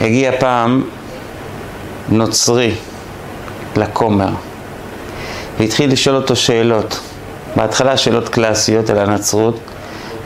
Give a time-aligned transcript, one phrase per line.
[0.00, 0.82] הגיע פעם
[2.08, 2.74] נוצרי
[3.76, 4.30] לכומר,
[5.58, 7.00] והתחיל לשאול אותו שאלות.
[7.56, 9.58] בהתחלה שאלות קלאסיות על הנצרות,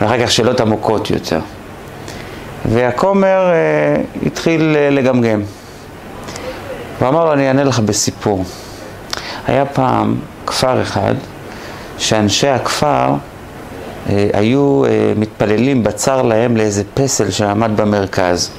[0.01, 1.41] ואחר כך שאלות עמוקות יותר.
[2.65, 5.43] והכומר אה, התחיל אה, לגמגם.
[6.99, 8.45] הוא אמר לו, אני אענה לך בסיפור.
[9.47, 10.17] היה פעם
[10.47, 11.15] כפר אחד,
[11.99, 13.15] שאנשי הכפר
[14.09, 18.51] אה, היו אה, מתפללים בצר להם לאיזה פסל שעמד במרכז.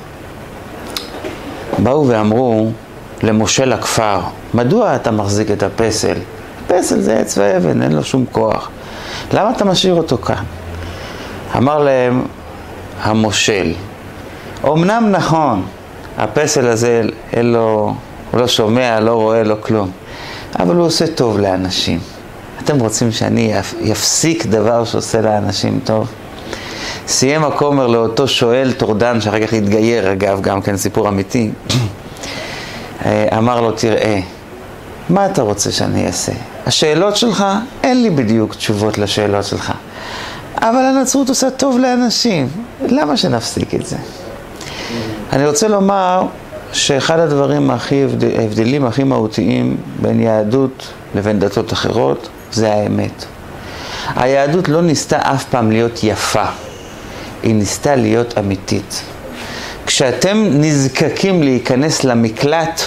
[1.79, 2.71] באו ואמרו
[3.23, 4.19] למושל הכפר,
[4.53, 6.17] מדוע אתה מחזיק את הפסל?
[6.67, 8.69] פסל זה עץ ואבן, אין לו שום כוח.
[9.33, 10.43] למה אתה משאיר אותו כאן?
[11.57, 12.25] אמר להם
[13.01, 13.73] המושל,
[14.67, 15.65] אמנם נכון,
[16.17, 17.01] הפסל הזה
[17.33, 17.93] אין לו,
[18.31, 19.91] הוא לא שומע, לא רואה, לא כלום,
[20.59, 21.99] אבל הוא עושה טוב לאנשים.
[22.63, 23.53] אתם רוצים שאני
[23.91, 26.07] אפסיק דבר שעושה לאנשים טוב?
[27.07, 31.51] סיים הכומר לאותו שואל טורדן, שאחר כך התגייר אגב, גם כן סיפור אמיתי,
[33.37, 34.19] אמר לו, תראה,
[35.09, 36.31] מה אתה רוצה שאני אעשה?
[36.65, 37.45] השאלות שלך,
[37.83, 39.73] אין לי בדיוק תשובות לשאלות שלך.
[40.57, 42.47] אבל הנצרות עושה טוב לאנשים,
[42.87, 43.97] למה שנפסיק את זה?
[45.33, 46.21] אני רוצה לומר
[46.71, 48.05] שאחד הדברים הכי,
[48.37, 53.25] ההבדלים הכי מהותיים בין יהדות לבין דתות אחרות זה האמת.
[54.15, 56.45] היהדות לא ניסתה אף פעם להיות יפה,
[57.45, 59.01] היא ניסתה להיות אמיתית.
[59.85, 62.81] כשאתם נזקקים להיכנס למקלט,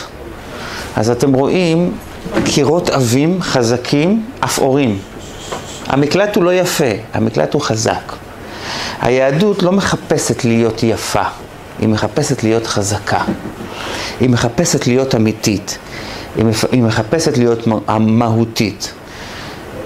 [0.96, 1.92] אז אתם רואים
[2.44, 4.98] קירות עבים חזקים, אפורים.
[5.86, 8.12] המקלט הוא לא יפה, המקלט הוא חזק.
[9.00, 11.22] היהדות לא מחפשת להיות יפה,
[11.78, 13.20] היא מחפשת להיות חזקה.
[14.20, 15.78] היא מחפשת להיות אמיתית.
[16.72, 17.66] היא מחפשת להיות
[17.98, 18.92] מהותית.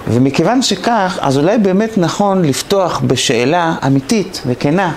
[0.07, 4.93] ומכיוון שכך, אז אולי באמת נכון לפתוח בשאלה אמיתית וכנה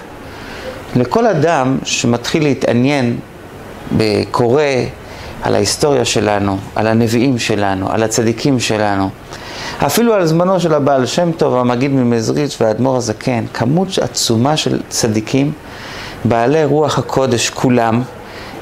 [0.96, 3.16] לכל אדם שמתחיל להתעניין
[3.96, 4.62] בקורא
[5.42, 9.10] על ההיסטוריה שלנו, על הנביאים שלנו, על הצדיקים שלנו.
[9.86, 15.52] אפילו על זמנו של הבעל שם טוב, המגיד ממזריץ' והאדמו"ר הזקן, כמות עצומה של צדיקים,
[16.24, 18.02] בעלי רוח הקודש כולם,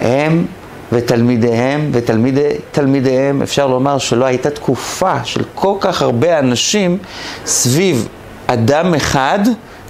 [0.01, 0.47] הם
[0.95, 6.99] ותלמידיהם ותלמידי תלמידיהם, אפשר לומר שלא הייתה תקופה של כל כך הרבה אנשים
[7.47, 8.09] סביב
[8.47, 9.39] אדם אחד,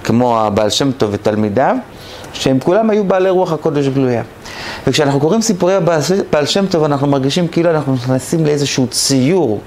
[0.04, 1.76] כמו הבעל שם טוב ותלמידיו,
[2.32, 4.22] שהם כולם היו בעלי רוח הקודש גלויה.
[4.86, 9.60] וכשאנחנו קוראים סיפורי הבעל שם טוב, אנחנו מרגישים כאילו אנחנו נכנסים לאיזשהו ציור,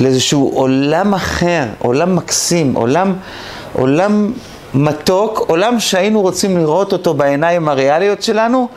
[0.00, 3.14] לאיזשהו עולם אחר, עולם מקסים, עולם,
[3.72, 4.32] עולם
[4.74, 8.68] מתוק, עולם שהיינו רוצים לראות אותו בעיניים הריאליות שלנו,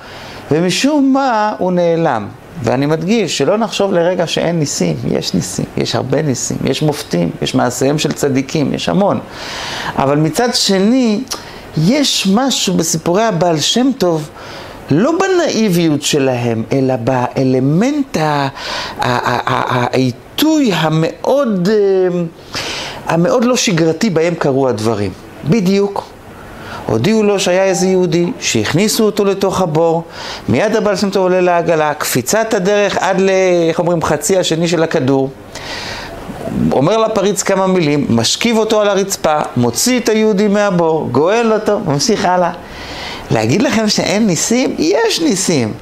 [0.52, 2.28] ומשום מה הוא נעלם.
[2.64, 7.56] ואני מדגיש שלא נחשוב לרגע שאין ניסים, יש ניסים, יש הרבה ניסים, יש מופתים, יש
[7.56, 9.20] מעשיהם של צדיקים, יש המון.
[9.96, 11.22] אבל מצד שני,
[11.78, 14.30] יש משהו בסיפורי הבעל שם טוב
[14.92, 18.18] לא בנאיביות שלהם, אלא באלמנט
[19.00, 22.22] העיתוי המאוד, אה,
[23.06, 25.12] המאוד לא שגרתי בהם קרו הדברים.
[25.50, 26.13] בדיוק.
[26.86, 30.04] הודיעו לו שהיה איזה יהודי, שהכניסו אותו לתוך הבור,
[30.50, 33.30] מיד הבעל שם טוב עולה לעגלה, קפיצת הדרך עד ל...
[33.70, 34.04] איך אומרים?
[34.04, 35.30] חצי השני של הכדור.
[36.72, 42.26] אומר לפריץ כמה מילים, משכיב אותו על הרצפה, מוציא את היהודי מהבור, גואל אותו, ממשיך
[42.26, 42.52] הלאה.
[43.32, 44.76] להגיד לכם שאין ניסים?
[44.80, 45.74] יש ניסים.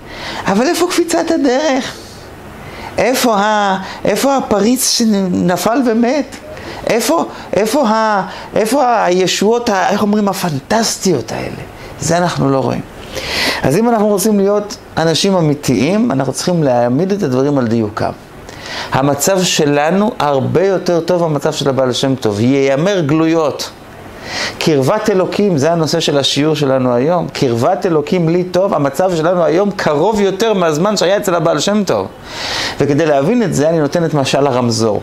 [0.47, 1.95] אבל איפה קפיצת הדרך?
[2.97, 6.35] איפה, ה, איפה הפריץ שנפל ומת?
[6.88, 11.62] איפה, איפה, ה, איפה הישועות, ה, איך אומרים, הפנטסטיות האלה?
[12.00, 12.82] זה אנחנו לא רואים.
[13.64, 18.12] אז אם אנחנו רוצים להיות אנשים אמיתיים, אנחנו צריכים להעמיד את הדברים על דיוקם.
[18.92, 22.40] המצב שלנו הרבה יותר טוב מהמצב של הבעל שם טוב.
[22.40, 23.70] ייאמר גלויות.
[24.60, 27.28] קרבת אלוקים, זה הנושא של השיעור שלנו היום.
[27.34, 32.08] קרבת אלוקים לי טוב, המצב שלנו היום קרוב יותר מהזמן שהיה אצל הבעל שם טוב.
[32.80, 35.02] וכדי להבין את זה, אני נותן את משל הרמזור.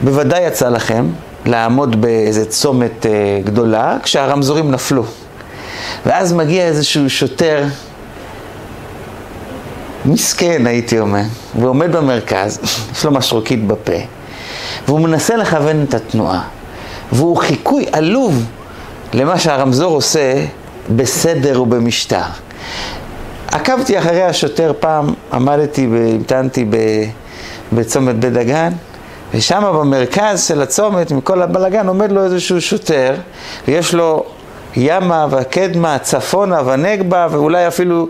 [0.00, 1.06] בוודאי יצא לכם
[1.46, 5.04] לעמוד באיזה צומת אה, גדולה כשהרמזורים נפלו.
[6.06, 7.64] ואז מגיע איזשהו שוטר,
[10.04, 11.22] מסכן הייתי אומר,
[11.60, 12.58] ועומד במרכז,
[12.92, 13.92] יש לו משרוקית בפה,
[14.88, 16.42] והוא מנסה לכוון את התנועה.
[17.12, 18.44] והוא חיקוי עלוב
[19.12, 20.44] למה שהרמזור עושה
[20.96, 22.22] בסדר ובמשטר.
[23.52, 26.66] עקבתי אחרי השוטר פעם, עמדתי, המתנתי
[27.72, 28.72] בצומת בית דגן,
[29.34, 33.14] ושם במרכז של הצומת, מכל הבלגן, עומד לו איזשהו שוטר,
[33.68, 34.24] ויש לו
[34.76, 38.08] ימה וקדמה, צפונה ונגבה, ואולי אפילו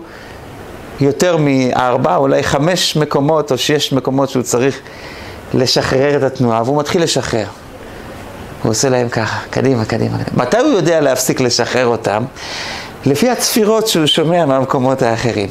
[0.99, 4.79] יותר מארבע, אולי חמש מקומות או שש מקומות שהוא צריך
[5.53, 7.45] לשחרר את התנועה, והוא מתחיל לשחרר.
[8.63, 10.17] הוא עושה להם ככה, קדימה, קדימה.
[10.33, 12.23] מתי הוא יודע להפסיק לשחרר אותם?
[13.05, 15.47] לפי הצפירות שהוא שומע מהמקומות האחרים.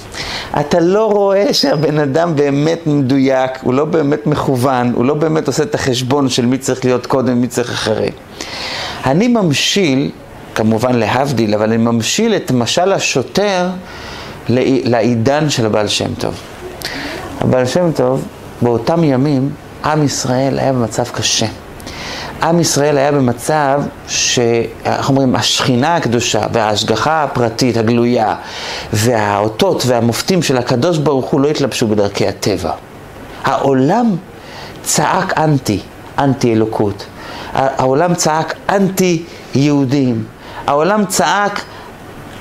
[0.60, 5.62] אתה לא רואה שהבן אדם באמת מדויק, הוא לא באמת מכוון, הוא לא באמת עושה
[5.62, 8.10] את החשבון של מי צריך להיות קודם, מי צריך אחרי.
[9.06, 10.10] אני ממשיל,
[10.54, 13.68] כמובן להבדיל, אבל אני ממשיל את משל השוטר
[14.48, 16.34] לעידן של הבעל שם טוב.
[17.40, 18.24] הבעל שם טוב,
[18.62, 19.50] באותם ימים,
[19.84, 21.46] עם ישראל היה במצב קשה.
[22.42, 28.34] עם ישראל היה במצב שאנחנו אומרים, השכינה הקדושה וההשגחה הפרטית הגלויה
[28.92, 32.72] והאותות והמופתים של הקדוש ברוך הוא לא התלבשו בדרכי הטבע.
[33.44, 34.16] העולם
[34.82, 35.80] צעק אנטי,
[36.18, 37.06] אנטי אלוקות.
[37.54, 39.22] העולם צעק אנטי
[39.54, 40.24] יהודים.
[40.66, 41.64] העולם צעק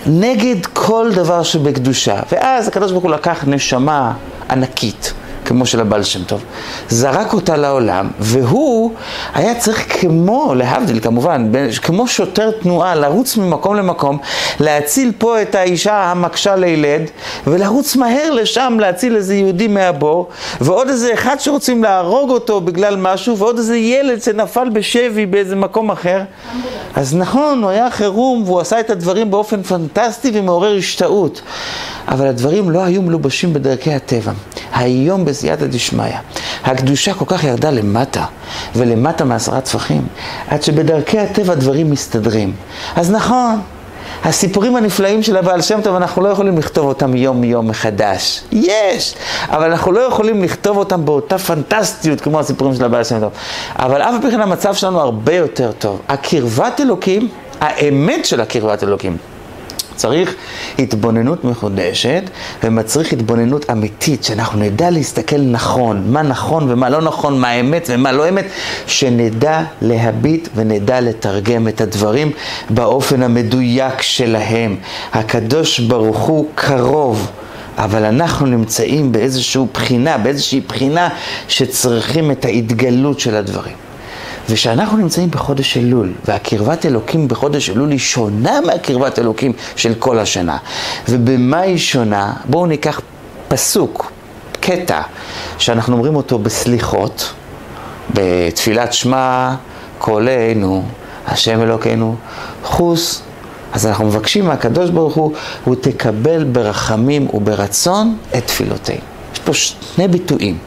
[0.06, 2.20] נגד כל דבר שבקדושה.
[2.32, 4.14] ואז הקדוש ברוך הוא לקח נשמה
[4.50, 5.14] ענקית.
[5.46, 6.44] כמו של הבעל שם טוב,
[6.90, 8.92] זרק אותה לעולם, והוא
[9.34, 11.52] היה צריך כמו, להבדיל כמובן,
[11.82, 14.18] כמו שוטר תנועה, לרוץ ממקום למקום,
[14.60, 17.02] להציל פה את האישה המקשה לילד,
[17.48, 20.30] ולרוץ מהר לשם להציל איזה יהודי מהבור,
[20.62, 25.92] ועוד איזה אחד שרוצים להרוג אותו בגלל משהו, ועוד איזה ילד שנפל בשבי באיזה מקום
[25.92, 26.22] אחר.
[26.96, 31.42] אז נכון, הוא היה חירום, והוא עשה את הדברים באופן פנטסטי ומעורר השתאות.
[32.08, 34.32] אבל הדברים לא היו מלובשים בדרכי הטבע.
[34.74, 36.16] היום בסייעתא דשמיא,
[36.64, 38.26] הקדושה כל כך ירדה למטה,
[38.76, 40.08] ולמטה מעשרה טפחים,
[40.48, 42.54] עד שבדרכי הטבע דברים מסתדרים.
[42.96, 43.62] אז נכון,
[44.24, 48.44] הסיפורים הנפלאים של הבעל שם טוב, אנחנו לא יכולים לכתוב אותם יום-יום מחדש.
[48.52, 49.16] יש!
[49.48, 53.32] אבל אנחנו לא יכולים לכתוב אותם באותה פנטסטיות כמו הסיפורים של הבעל שם טוב.
[53.76, 56.02] אבל אף כן המצב שלנו הרבה יותר טוב.
[56.10, 57.30] הקרבת אלוקים,
[57.62, 59.33] האמת של הקרבת אלוקים.
[59.96, 60.36] צריך
[60.80, 62.24] התבוננות מחודשת
[62.64, 68.12] ומצריך התבוננות אמיתית, שאנחנו נדע להסתכל נכון, מה נכון ומה לא נכון, מה אמת ומה
[68.12, 68.46] לא אמת,
[68.88, 72.32] שנדע להביט ונדע לתרגם את הדברים
[72.70, 74.76] באופן המדויק שלהם.
[75.14, 77.32] הקדוש ברוך הוא קרוב.
[77.78, 81.10] אבל אנחנו נמצאים באיזושהי בחינה, באיזושהי בחינה
[81.48, 83.76] שצריכים את ההתגלות של הדברים.
[84.50, 90.58] ושאנחנו נמצאים בחודש אלול, והקרבת אלוקים בחודש אלול היא שונה מהקרבת אלוקים של כל השנה.
[91.10, 92.34] ובמה היא שונה?
[92.46, 93.02] בואו ניקח
[93.48, 94.12] פסוק,
[94.60, 95.02] קטע,
[95.58, 97.34] שאנחנו אומרים אותו בסליחות,
[98.14, 99.56] בתפילת שמע,
[99.98, 100.84] קולנו,
[101.28, 102.16] השם אלוקינו,
[102.64, 103.22] חוס.
[103.74, 109.02] אז אנחנו מבקשים מהקדוש ברוך הוא, הוא תקבל ברחמים וברצון את תפילותינו.
[109.34, 110.58] יש פה שני ביטויים.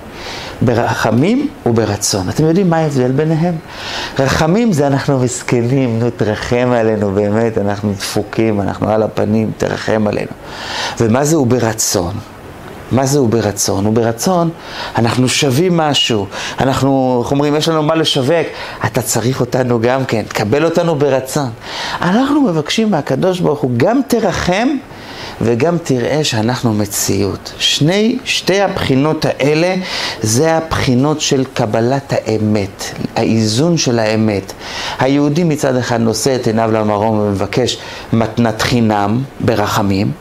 [0.62, 2.28] ברחמים וברצון.
[2.28, 3.54] אתם יודעים מה ההבדל ביניהם?
[4.18, 10.30] רחמים זה אנחנו מסכנים, נו תרחם עלינו, באמת, אנחנו דפוקים, אנחנו על הפנים, תרחם עלינו.
[11.00, 12.14] ומה זה הוא ברצון?
[12.92, 13.84] מה זה הוא ברצון?
[13.84, 14.50] הוא ברצון,
[14.96, 16.26] אנחנו שווים משהו,
[16.60, 18.46] אנחנו, איך אומרים, יש לנו מה לשווק,
[18.84, 21.50] אתה צריך אותנו גם כן, תקבל אותנו ברצון.
[22.02, 24.68] אנחנו מבקשים מהקדוש ברוך הוא, גם תרחם
[25.40, 27.52] וגם תראה שאנחנו מציאות.
[27.58, 29.74] שני, שתי הבחינות האלה
[30.22, 32.84] זה הבחינות של קבלת האמת,
[33.16, 34.52] האיזון של האמת.
[34.98, 37.78] היהודי מצד אחד נושא את עיניו למרום ומבקש
[38.12, 40.12] מתנת חינם ברחמים,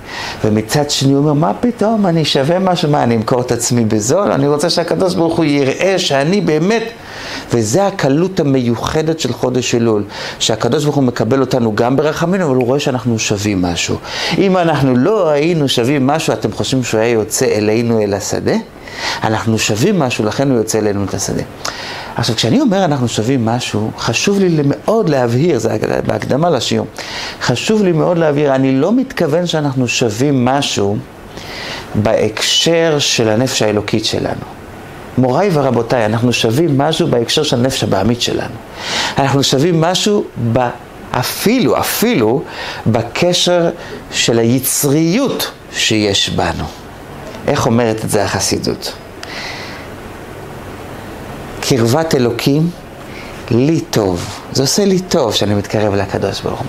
[0.44, 4.31] ומצד שני הוא אומר, מה פתאום, אני שווה משהו, מה, אני אמכור את עצמי בזול?
[4.31, 6.83] אני רוצה שהקדוש ברוך הוא יראה שאני באמת...
[7.54, 10.04] וזה הקלות המיוחדת של חודש אלול,
[10.40, 13.98] שהקדוש ברוך הוא מקבל אותנו גם ברחמים, אבל הוא רואה שאנחנו שווים משהו.
[14.38, 18.56] אם אנחנו לא היינו שווים משהו, אתם חושבים שהוא היה יוצא אלינו אל השדה?
[19.24, 21.44] אנחנו שווים משהו, לכן הוא יוצא אלינו את השדה.
[22.15, 26.88] עכשיו, כשאני אומר אנחנו שווים משהו, חשוב לי מאוד להבהיר, זה בהקדמה לשיעור,
[27.42, 30.98] חשוב לי מאוד להבהיר, אני לא מתכוון שאנחנו שווים משהו
[31.96, 34.54] בהקשר של הנפש האלוקית שלנו.
[35.17, 38.55] מוריי ורבותיי, אנחנו שווים משהו בהקשר של הנפש הבעמית שלנו.
[39.17, 40.67] אנחנו שווים משהו ב...
[41.12, 42.43] אפילו, אפילו,
[42.88, 43.69] בקשר
[44.12, 46.63] של היצריות שיש בנו.
[47.48, 48.93] איך אומרת את זה החסידות?
[51.62, 52.69] קרבת אלוקים,
[53.51, 54.39] לי טוב.
[54.53, 56.67] זה עושה לי טוב שאני מתקרב לקדוש ברוך הוא.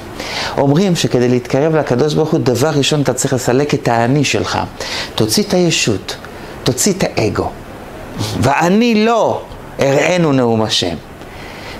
[0.62, 4.58] אומרים שכדי להתקרב לקדוש ברוך הוא, דבר ראשון אתה צריך לסלק את האני שלך.
[5.14, 6.16] תוציא את הישות,
[6.64, 7.50] תוציא את האגו.
[8.40, 9.42] ואני לא
[9.80, 10.96] אראנו נאום השם.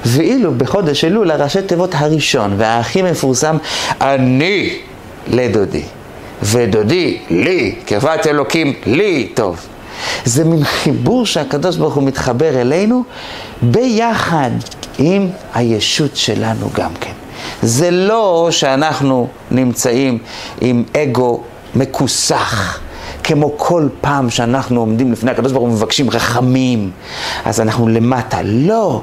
[0.05, 3.57] ואילו בחודש אלול הראשי תיבות הראשון והכי מפורסם,
[4.00, 4.78] אני
[5.28, 5.83] לדודי,
[6.43, 9.66] ודודי לי, קרבת אלוקים לי טוב.
[10.25, 13.05] זה מין חיבור שהקדוש ברוך הוא מתחבר אלינו
[13.62, 14.50] ביחד
[14.99, 17.12] עם הישות שלנו גם כן.
[17.62, 20.19] זה לא שאנחנו נמצאים
[20.61, 21.43] עם אגו
[21.75, 22.81] מכוסח.
[23.28, 26.90] כמו כל פעם שאנחנו עומדים לפני הקדוש ברוך הוא ומבקשים רחמים,
[27.45, 28.38] אז אנחנו למטה.
[28.45, 29.02] לא,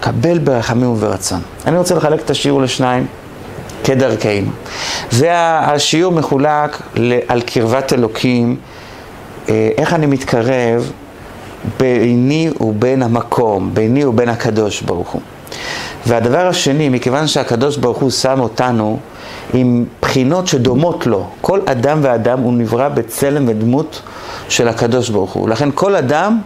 [0.00, 1.40] קבל ברחמים וברצון.
[1.66, 3.06] אני רוצה לחלק את השיעור לשניים.
[3.84, 4.50] כדרכנו.
[5.12, 6.82] והשיעור מחולק
[7.28, 8.56] על קרבת אלוקים,
[9.48, 10.92] אה, איך אני מתקרב
[11.78, 15.22] ביני ובין המקום, ביני ובין הקדוש ברוך הוא.
[16.06, 18.98] והדבר השני, מכיוון שהקדוש ברוך הוא שם אותנו
[19.54, 24.02] עם בחינות שדומות לו, כל אדם ואדם הוא נברא בצלם ודמות
[24.48, 25.48] של הקדוש ברוך הוא.
[25.48, 26.38] לכן כל אדם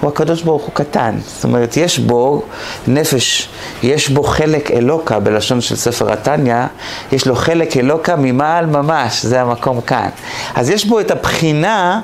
[0.00, 1.18] הוא הקדוש ברוך הוא קטן.
[1.26, 2.42] זאת אומרת, יש בו
[2.88, 3.48] נפש,
[3.82, 6.64] יש בו חלק אלוקה, בלשון של ספר התניא,
[7.12, 10.08] יש לו חלק אלוקה ממעל ממש, זה המקום כאן.
[10.54, 12.00] אז יש בו את הבחינה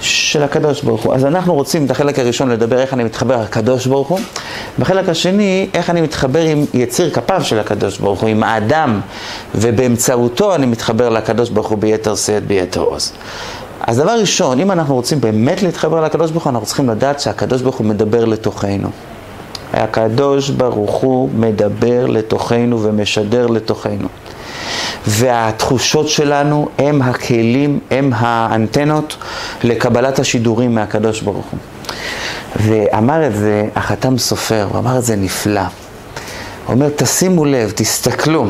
[0.00, 1.14] של הקדוש ברוך הוא.
[1.14, 4.20] אז אנחנו רוצים את החלק הראשון לדבר איך אני מתחבר לקדוש ברוך הוא,
[4.78, 9.00] בחלק השני, איך אני מתחבר עם יציר כפיו של הקדוש ברוך הוא, עם האדם,
[9.54, 13.12] ובאמצעותו אני מתחבר לקדוש ברוך הוא ביתר שאת, ביתר עוז.
[13.90, 17.62] אז דבר ראשון, אם אנחנו רוצים באמת להתחבר לקדוש ברוך הוא, אנחנו צריכים לדעת שהקדוש
[17.62, 18.88] ברוך הוא מדבר לתוכנו.
[19.72, 24.08] הקדוש ברוך הוא מדבר לתוכנו ומשדר לתוכנו.
[25.06, 29.16] והתחושות שלנו הם הכלים, הם האנטנות
[29.64, 31.58] לקבלת השידורים מהקדוש ברוך הוא.
[32.56, 35.60] ואמר את זה החתם סופר, הוא אמר את זה נפלא.
[35.60, 38.46] הוא אומר, תשימו לב, תסתכלו,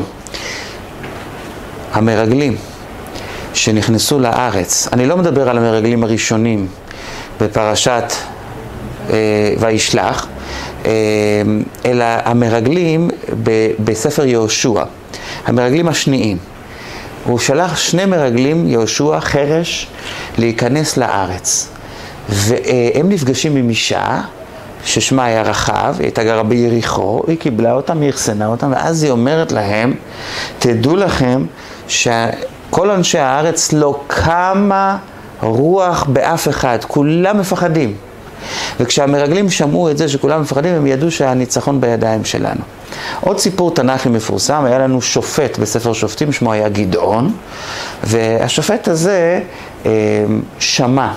[1.93, 2.55] המרגלים,
[3.53, 6.67] שנכנסו לארץ, אני לא מדבר על המרגלים הראשונים
[7.41, 8.13] בפרשת
[9.09, 9.15] אה,
[9.59, 10.27] וישלח,
[10.85, 10.91] אה,
[11.85, 13.09] אלא המרגלים
[13.43, 14.83] ב, בספר יהושע,
[15.45, 16.37] המרגלים השניים.
[17.25, 19.87] הוא שלח שני מרגלים, יהושע, חרש,
[20.37, 21.69] להיכנס לארץ.
[22.29, 24.21] והם נפגשים עם אישה,
[24.85, 29.11] ששמה היה רחב, היא הייתה גרה ביריחו, היא קיבלה אותם, היא אחסנה אותם, ואז היא
[29.11, 29.93] אומרת להם,
[30.59, 31.45] תדעו לכם
[31.87, 32.29] שה...
[32.71, 34.97] כל אנשי הארץ לא קמה
[35.41, 37.95] רוח באף אחד, כולם מפחדים.
[38.79, 42.61] וכשהמרגלים שמעו את זה שכולם מפחדים, הם ידעו שהניצחון בידיים שלנו.
[43.21, 47.33] עוד סיפור תנ"כי מפורסם, היה לנו שופט בספר שופטים, שמו היה גדעון,
[48.03, 49.41] והשופט הזה
[49.85, 49.91] אה,
[50.59, 51.11] שמע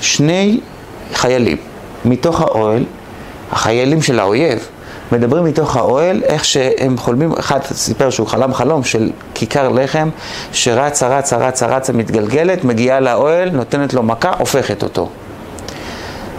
[0.00, 0.60] שני
[1.14, 1.56] חיילים
[2.04, 2.84] מתוך האוהל,
[3.52, 4.68] החיילים של האויב,
[5.12, 10.08] מדברים מתוך האוהל, איך שהם חולמים, אחד סיפר שהוא חלם חלום של כיכר לחם,
[10.52, 15.08] שרצה, רצה, רצה, רצה, מתגלגלת, מגיעה לאוהל, נותנת לו מכה, הופכת אותו.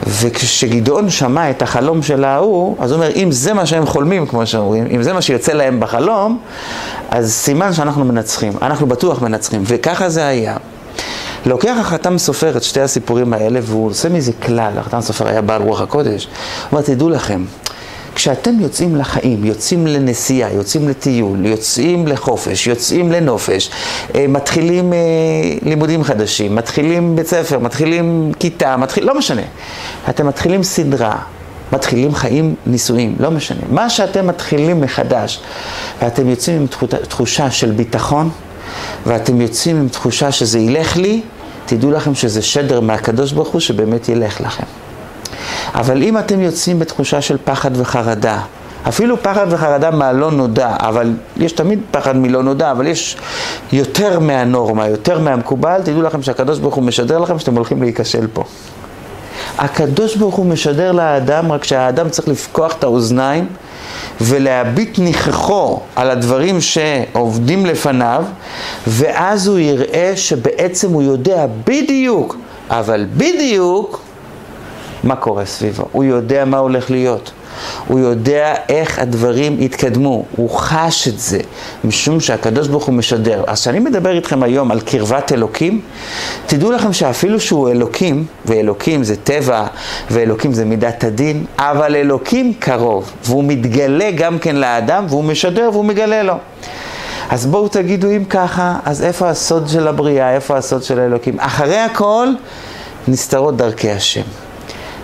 [0.07, 4.45] וכשגדעון שמע את החלום של ההוא, אז הוא אומר, אם זה מה שהם חולמים, כמו
[4.45, 6.39] שאומרים, אם זה מה שיוצא להם בחלום,
[7.09, 10.57] אז סימן שאנחנו מנצחים, אנחנו בטוח מנצחים, וככה זה היה.
[11.45, 15.61] לוקח החתם סופר את שתי הסיפורים האלה והוא עושה מזה כלל, החתם סופר היה בעל
[15.61, 16.31] רוח הקודש, הוא
[16.71, 17.43] אומר, תדעו לכם,
[18.15, 23.69] כשאתם יוצאים לחיים, יוצאים לנסיעה, יוצאים לטיול, יוצאים לחופש, יוצאים לנופש,
[24.15, 24.97] אה, מתחילים אה,
[25.61, 29.41] לימודים חדשים, מתחילים בית ספר, מתחילים כיתה, מתחיל, לא משנה.
[30.09, 31.17] אתם מתחילים סדרה,
[31.73, 33.61] מתחילים חיים נישואים, לא משנה.
[33.71, 35.41] מה שאתם מתחילים מחדש,
[36.01, 36.67] ואתם יוצאים עם
[37.07, 38.29] תחושה של ביטחון,
[39.05, 41.21] ואתם יוצאים עם תחושה שזה ילך לי,
[41.65, 44.84] תדעו לכם שזה שדר מהקדוש ברוך הוא שבאמת ילך לכם.
[45.75, 48.39] אבל אם אתם יוצאים בתחושה של פחד וחרדה,
[48.87, 53.17] אפילו פחד וחרדה מהלא נודע, אבל יש תמיד פחד מלא נודע, אבל יש
[53.71, 58.43] יותר מהנורמה, יותר מהמקובל, תדעו לכם שהקדוש ברוך הוא משדר לכם שאתם הולכים להיכשל פה.
[59.57, 63.47] הקדוש ברוך הוא משדר לאדם, רק שהאדם צריך לפקוח את האוזניים
[64.21, 68.23] ולהביט ניחכו על הדברים שעובדים לפניו,
[68.87, 72.37] ואז הוא יראה שבעצם הוא יודע בדיוק,
[72.69, 74.04] אבל בדיוק,
[75.03, 77.31] מה קורה סביבו, הוא יודע מה הולך להיות.
[77.87, 81.39] הוא יודע איך הדברים יתקדמו, הוא חש את זה,
[81.83, 83.43] משום שהקדוש ברוך הוא משדר.
[83.47, 85.81] אז כשאני מדבר איתכם היום על קרבת אלוקים,
[86.45, 89.65] תדעו לכם שאפילו שהוא אלוקים, ואלוקים זה טבע,
[90.11, 95.85] ואלוקים זה מידת הדין, אבל אלוקים קרוב, והוא מתגלה גם כן לאדם, והוא משדר והוא
[95.85, 96.35] מגלה לו.
[97.29, 101.39] אז בואו תגידו אם ככה, אז איפה הסוד של הבריאה, איפה הסוד של האלוקים?
[101.39, 102.27] אחרי הכל,
[103.07, 104.44] נסתרות דרכי השם.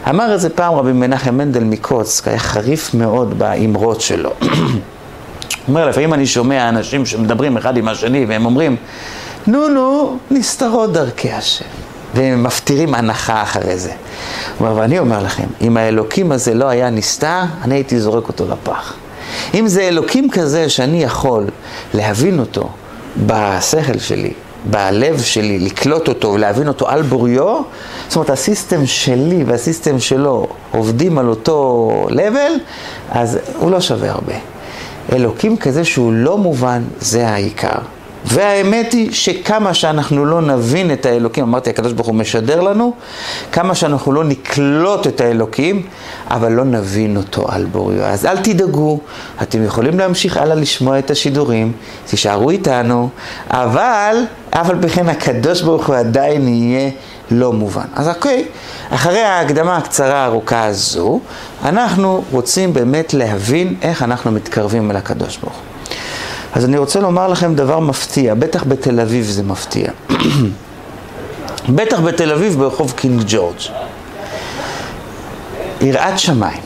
[0.09, 4.29] אמר את זה פעם רבי מנחם מנדל מקוצק, היה חריף מאוד באמרות שלו.
[4.39, 4.49] הוא
[5.67, 8.75] אומר, לפעמים אני שומע אנשים שמדברים אחד עם השני והם אומרים,
[9.47, 11.65] נו נו, נסתרות דרכי השם.
[12.13, 13.91] והם מפטירים הנחה אחרי זה.
[14.57, 18.45] הוא אומר, ואני אומר לכם, אם האלוקים הזה לא היה נסתר, אני הייתי זורק אותו
[18.49, 18.93] לפח.
[19.53, 21.45] אם זה אלוקים כזה שאני יכול
[21.93, 22.69] להבין אותו
[23.27, 24.33] בשכל שלי,
[24.65, 27.61] בלב שלי, לקלוט אותו ולהבין אותו על בוריו,
[28.07, 32.59] זאת אומרת הסיסטם שלי והסיסטם שלו עובדים על אותו level,
[33.11, 34.33] אז הוא לא שווה הרבה.
[35.13, 37.79] אלוקים כזה שהוא לא מובן, זה העיקר.
[38.25, 42.93] והאמת היא שכמה שאנחנו לא נבין את האלוקים, אמרתי הקדוש ברוך הוא משדר לנו,
[43.51, 45.87] כמה שאנחנו לא נקלוט את האלוקים,
[46.27, 48.03] אבל לא נבין אותו על בוריו.
[48.03, 48.99] אז אל תדאגו,
[49.41, 51.71] אתם יכולים להמשיך הלאה לשמוע את השידורים,
[52.05, 53.09] תישארו איתנו,
[53.49, 54.17] אבל
[54.49, 56.89] אף על פי כן הקדוש ברוך הוא עדיין יהיה
[57.31, 57.85] לא מובן.
[57.95, 58.45] אז אוקיי,
[58.89, 61.19] אחרי ההקדמה הקצרה הארוכה הזו,
[61.65, 65.70] אנחנו רוצים באמת להבין איך אנחנו מתקרבים אל הקדוש ברוך הוא.
[66.53, 69.91] אז אני רוצה לומר לכם דבר מפתיע, בטח בתל אביב זה מפתיע.
[71.77, 73.57] בטח בתל אביב ברחוב קינג ג'ורג'.
[75.81, 76.61] יראת שמיים.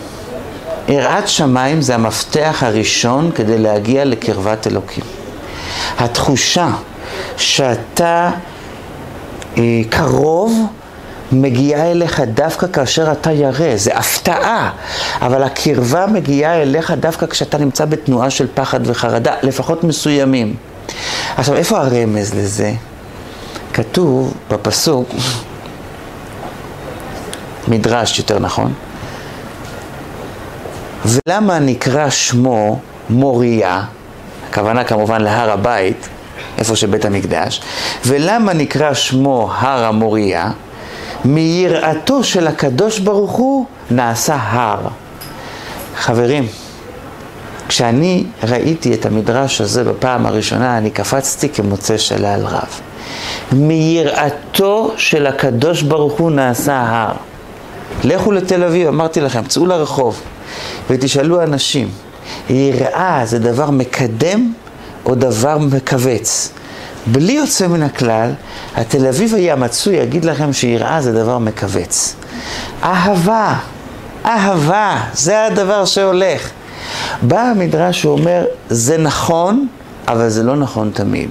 [0.87, 5.03] יראת שמיים זה המפתח הראשון כדי להגיע לקרבת אלוקים.
[5.99, 6.69] התחושה
[7.37, 8.31] שאתה
[9.57, 10.67] אה, קרוב
[11.31, 14.71] מגיעה אליך דווקא כאשר אתה ירא, זה הפתעה,
[15.21, 20.55] אבל הקרבה מגיעה אליך דווקא כשאתה נמצא בתנועה של פחד וחרדה, לפחות מסוימים.
[21.37, 22.73] עכשיו, איפה הרמז לזה?
[23.73, 25.09] כתוב בפסוק,
[27.67, 28.73] מדרש יותר נכון,
[31.05, 32.79] ולמה נקרא שמו
[33.09, 33.83] מוריה,
[34.49, 36.07] הכוונה כמובן להר הבית,
[36.57, 37.61] איפה שבית המקדש,
[38.05, 40.51] ולמה נקרא שמו הר המוריה?
[41.25, 44.87] מיראתו של הקדוש ברוך הוא נעשה הר.
[45.95, 46.47] חברים,
[47.67, 52.81] כשאני ראיתי את המדרש הזה בפעם הראשונה, אני קפצתי כמוצא שלל רב.
[53.51, 57.15] מיראתו של הקדוש ברוך הוא נעשה הר.
[58.03, 60.21] לכו לתל אביב, אמרתי לכם, צאו לרחוב
[60.89, 61.89] ותשאלו אנשים,
[62.49, 64.53] יראה זה דבר מקדם
[65.05, 66.51] או דבר מכווץ?
[67.07, 68.31] בלי יוצא מן הכלל,
[68.75, 72.15] התל אביבי המצוי יגיד לכם שיראה זה דבר מכווץ.
[72.83, 73.53] אהבה,
[74.25, 76.49] אהבה, זה הדבר שהולך.
[77.21, 79.67] בא המדרש ואומר, זה נכון,
[80.07, 81.29] אבל זה לא נכון תמיד.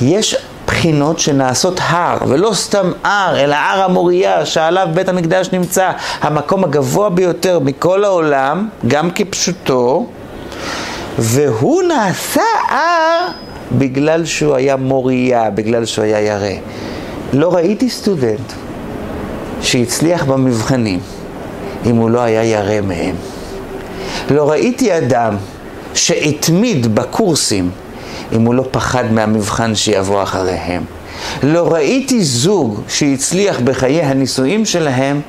[0.00, 6.64] יש בחינות שנעשות הר, ולא סתם הר, אלא הר המוריה, שעליו בית המקדש נמצא, המקום
[6.64, 10.06] הגבוה ביותר מכל העולם, גם כפשוטו,
[11.18, 13.28] והוא נעשה הר
[13.78, 16.60] בגלל שהוא היה מוריה, בגלל שהוא היה ירא.
[17.32, 18.52] לא ראיתי סטודנט
[19.62, 21.00] שהצליח במבחנים
[21.86, 23.14] אם הוא לא היה ירא מהם.
[24.30, 25.36] לא ראיתי אדם
[25.94, 27.70] שהתמיד בקורסים
[28.32, 30.82] אם הוא לא פחד מהמבחן שיבוא אחריהם.
[31.42, 35.20] לא ראיתי זוג שהצליח בחיי הנישואים שלהם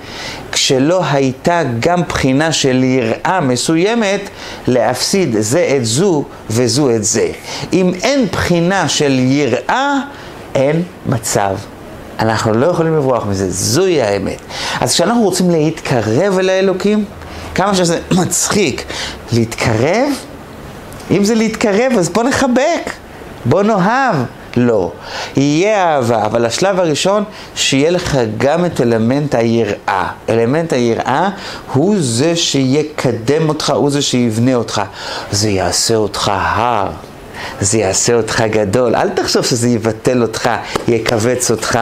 [0.61, 4.21] כשלא הייתה גם בחינה של יראה מסוימת
[4.67, 7.27] להפסיד זה את זו וזו את זה.
[7.73, 9.99] אם אין בחינה של יראה,
[10.55, 11.55] אין מצב.
[12.19, 14.41] אנחנו לא יכולים לברוח מזה, זוהי האמת.
[14.81, 17.05] אז כשאנחנו רוצים להתקרב אל האלוקים,
[17.55, 18.83] כמה שזה מצחיק
[19.31, 20.09] להתקרב,
[21.11, 22.91] אם זה להתקרב אז בוא נחבק,
[23.45, 24.15] בוא נאהב.
[24.57, 24.91] לא.
[25.35, 27.23] יהיה אהבה, אבל השלב הראשון,
[27.55, 30.07] שיהיה לך גם את אלמנט היראה.
[30.29, 31.29] אלמנט היראה
[31.73, 34.81] הוא זה שיקדם אותך, הוא זה שיבנה אותך.
[35.31, 36.89] זה יעשה אותך הר.
[37.61, 38.95] זה יעשה אותך גדול.
[38.95, 40.49] אל תחשוב שזה יבטל אותך,
[40.87, 41.79] יכווץ אותך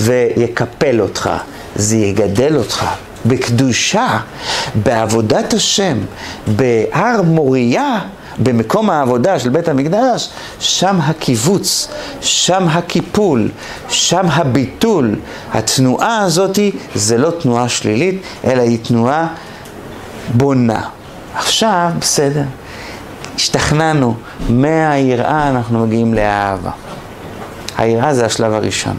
[0.00, 1.30] ויקפל אותך.
[1.76, 2.84] זה יגדל אותך.
[3.26, 4.18] בקדושה,
[4.74, 5.98] בעבודת השם,
[6.46, 7.98] בהר מוריה,
[8.38, 11.88] במקום העבודה של בית המקדש, שם הקיבוץ,
[12.20, 13.48] שם הקיפול,
[13.88, 15.16] שם הביטול.
[15.52, 16.58] התנועה הזאת
[16.94, 19.26] זה לא תנועה שלילית, אלא היא תנועה
[20.34, 20.82] בונה.
[21.34, 22.44] עכשיו, בסדר,
[23.34, 24.14] השתכנענו,
[24.48, 26.70] מהיראה אנחנו מגיעים לאהבה.
[27.78, 28.96] היראה זה השלב הראשון.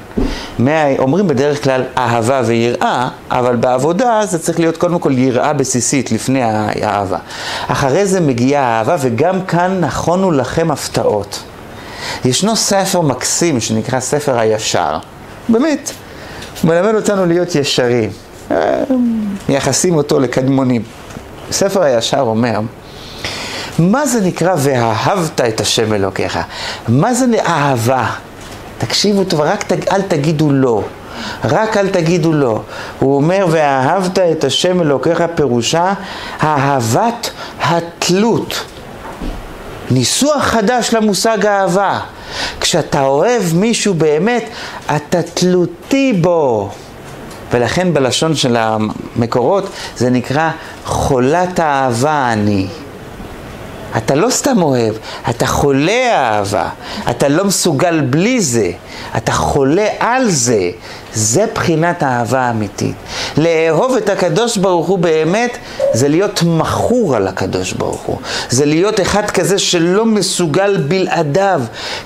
[0.59, 0.97] מה...
[0.99, 6.43] אומרים בדרך כלל אהבה ויראה, אבל בעבודה זה צריך להיות קודם כל יראה בסיסית לפני
[6.43, 7.17] האהבה.
[7.67, 11.43] אחרי זה מגיעה האהבה, וגם כאן נכונו לכם הפתעות.
[12.25, 14.97] ישנו ספר מקסים שנקרא ספר הישר.
[15.49, 15.91] באמת,
[16.61, 18.09] הוא מלמד אותנו להיות ישרים.
[18.51, 18.83] אה,
[19.49, 20.81] מייחסים אותו לקדמונים.
[21.51, 22.59] ספר הישר אומר,
[23.79, 26.39] מה זה נקרא ואהבת את השם אלוקיך?
[26.87, 28.09] מה זה אהבה?
[28.85, 30.83] תקשיבו טוב, רק תג, אל תגידו לא.
[31.43, 32.61] רק אל תגידו לא.
[32.99, 35.93] הוא אומר, ואהבת את השם אלוקיך פירושה
[36.43, 37.29] אהבת
[37.61, 38.65] התלות.
[39.91, 41.99] ניסוח חדש למושג אהבה.
[42.59, 44.49] כשאתה אוהב מישהו באמת,
[44.95, 46.69] אתה תלותי בו.
[47.51, 50.49] ולכן בלשון של המקורות זה נקרא
[50.85, 52.67] חולת האהבה אני.
[53.97, 54.95] אתה לא סתם אוהב,
[55.29, 56.69] אתה חולה אהבה,
[57.09, 58.71] אתה לא מסוגל בלי זה,
[59.17, 60.71] אתה חולה על זה.
[61.15, 62.95] זה בחינת האהבה האמיתית.
[63.37, 65.57] לאהוב את הקדוש ברוך הוא באמת,
[65.93, 68.17] זה להיות מכור על הקדוש ברוך הוא.
[68.49, 71.61] זה להיות אחד כזה שלא מסוגל בלעדיו.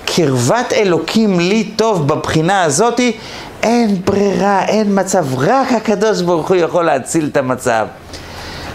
[0.06, 3.17] קרבת אלוקים לי טוב בבחינה הזאתי,
[3.63, 7.88] אין ברירה, אין מצב, רק הקדוש ברוך הוא יכול להציל את המצב.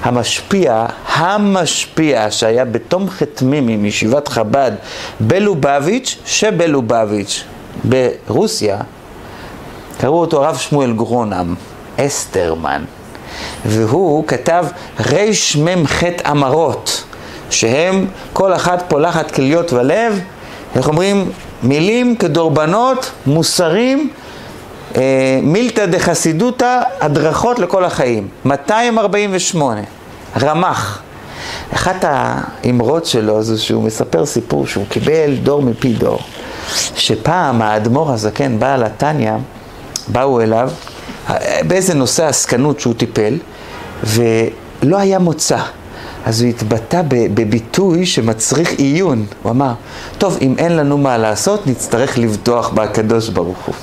[0.02, 4.72] המשפיע, המשפיע שהיה בתום חתמימי מישיבת חב"ד
[5.20, 7.44] בלובביץ', שבלובביץ'
[7.84, 8.78] ברוסיה,
[9.98, 11.54] קראו אותו הרב שמואל גרונם,
[11.96, 12.84] אסטרמן,
[13.66, 14.66] והוא כתב
[15.12, 17.04] רמ"ח אמרות,
[17.50, 20.20] שהם כל אחת פולחת כליות ולב,
[20.76, 21.30] איך אומרים?
[21.62, 24.10] מילים כדורבנות, מוסרים,
[25.42, 28.28] מילתא דחסידותא, הדרכות לכל החיים.
[28.44, 29.80] 248,
[30.40, 31.02] רמ"ח.
[31.74, 36.18] אחת האמרות שלו זה שהוא מספר סיפור שהוא קיבל דור מפי דור,
[36.96, 39.32] שפעם האדמו"ר הזקן, בעל התניא,
[40.08, 40.70] באו אליו
[41.66, 43.38] באיזה נושא עסקנות שהוא טיפל,
[44.04, 45.58] ולא היה מוצא.
[46.24, 49.26] אז הוא התבטא בביטוי שמצריך עיון.
[49.42, 49.72] הוא אמר,
[50.18, 53.74] טוב, אם אין לנו מה לעשות, נצטרך לבטוח בקדוש ברוך הוא.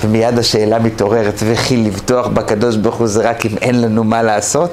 [0.00, 4.70] ומיד השאלה מתעוררת, וכי לבטוח בקדוש ברוך הוא זה רק אם אין לנו מה לעשות?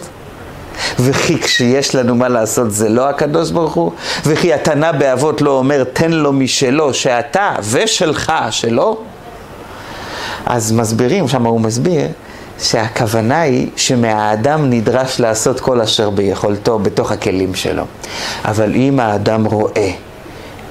[0.99, 3.91] וכי כשיש לנו מה לעשות זה לא הקדוש ברוך הוא?
[4.25, 8.97] וכי התנא באבות לא אומר תן לו משלו שאתה ושלך שלו?
[10.45, 12.07] אז מסבירים, שם הוא מסביר,
[12.59, 17.83] שהכוונה היא שמהאדם נדרש לעשות כל אשר ביכולתו בתוך הכלים שלו.
[18.45, 19.91] אבל אם האדם רואה,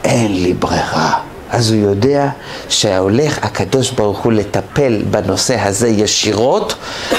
[0.04, 1.33] אין לי ברירה.
[1.54, 2.28] אז הוא יודע
[2.68, 6.74] שהולך הקדוש ברוך הוא לטפל בנושא הזה ישירות,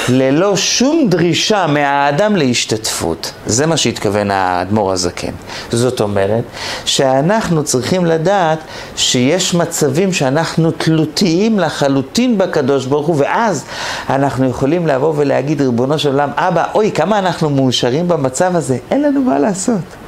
[0.09, 3.31] ללא שום דרישה מהאדם להשתתפות.
[3.45, 5.31] זה מה שהתכוון האדמו"ר הזקן.
[5.71, 6.43] זאת אומרת
[6.85, 8.59] שאנחנו צריכים לדעת
[8.95, 13.65] שיש מצבים שאנחנו תלותיים לחלוטין בקדוש ברוך הוא, ואז
[14.09, 19.01] אנחנו יכולים לבוא ולהגיד, ריבונו של עולם, אבא, אוי, כמה אנחנו מאושרים במצב הזה, אין
[19.01, 20.04] לנו מה לעשות.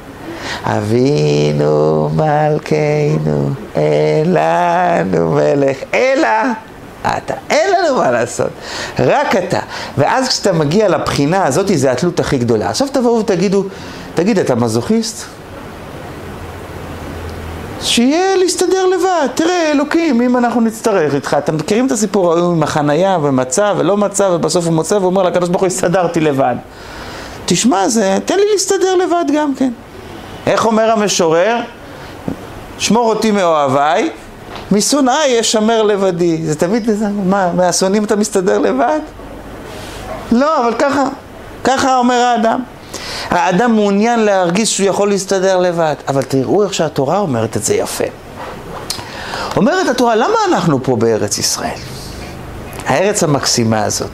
[0.64, 6.28] אבינו מלכנו, אין לנו מלך, אלא
[7.02, 7.34] אתה.
[7.50, 8.50] אין לנו מה לעשות,
[8.98, 9.60] רק אתה.
[9.98, 12.70] ואז כשאתה מגיע לבחינה הזאת, זה התלות הכי גדולה.
[12.70, 13.64] עכשיו תבואו ותגידו,
[14.14, 15.24] תגיד, אתה מזוכיסט?
[17.80, 19.26] שיהיה להסתדר לבד.
[19.34, 23.96] תראה, אלוקים, אם אנחנו נצטרך איתך, אתם מכירים את הסיפור ההוא עם החנייה ומצא ולא
[23.96, 26.54] מצא, ובסוף הוא מוצא ואומר לקדוש ברוך הוא, הסתדרתי לבד.
[27.46, 29.70] תשמע, זה, תן לי להסתדר לבד גם כן.
[30.48, 31.56] איך אומר המשורר?
[32.78, 34.10] שמור אותי מאוהביי,
[34.72, 36.46] משונאי ישמר לבדי.
[36.46, 36.90] זה תמיד,
[37.24, 39.00] מה, מהשונאים אתה מסתדר לבד?
[40.32, 41.04] לא, אבל ככה,
[41.64, 42.62] ככה אומר האדם.
[43.30, 45.94] האדם מעוניין להרגיש שהוא יכול להסתדר לבד.
[46.08, 48.04] אבל תראו איך שהתורה אומרת את זה יפה.
[49.56, 51.78] אומרת התורה, למה אנחנו פה בארץ ישראל?
[52.86, 54.10] הארץ המקסימה הזאת.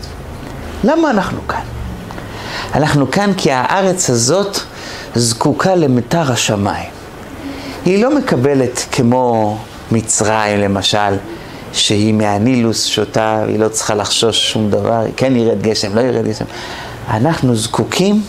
[0.85, 1.61] למה אנחנו כאן?
[2.75, 4.59] אנחנו כאן כי הארץ הזאת
[5.14, 6.90] זקוקה למטר השמיים.
[7.85, 9.59] היא לא מקבלת כמו
[9.92, 11.16] מצרים למשל,
[11.72, 16.44] שהיא מהנילוס שותה, היא לא צריכה לחשוש שום דבר, כן ירד גשם, לא ירד גשם.
[17.11, 18.22] אנחנו זקוקים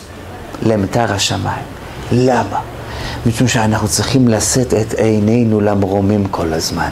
[0.64, 1.64] למטר השמיים.
[2.12, 2.60] למה?
[3.26, 6.90] משום שאנחנו צריכים לשאת את עינינו למרומים כל הזמן.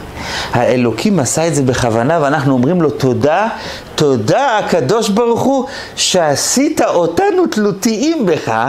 [0.52, 3.48] האלוקים עשה את זה בכוונה ואנחנו אומרים לו תודה,
[3.94, 8.68] תודה הקדוש ברוך הוא שעשית אותנו תלותיים בך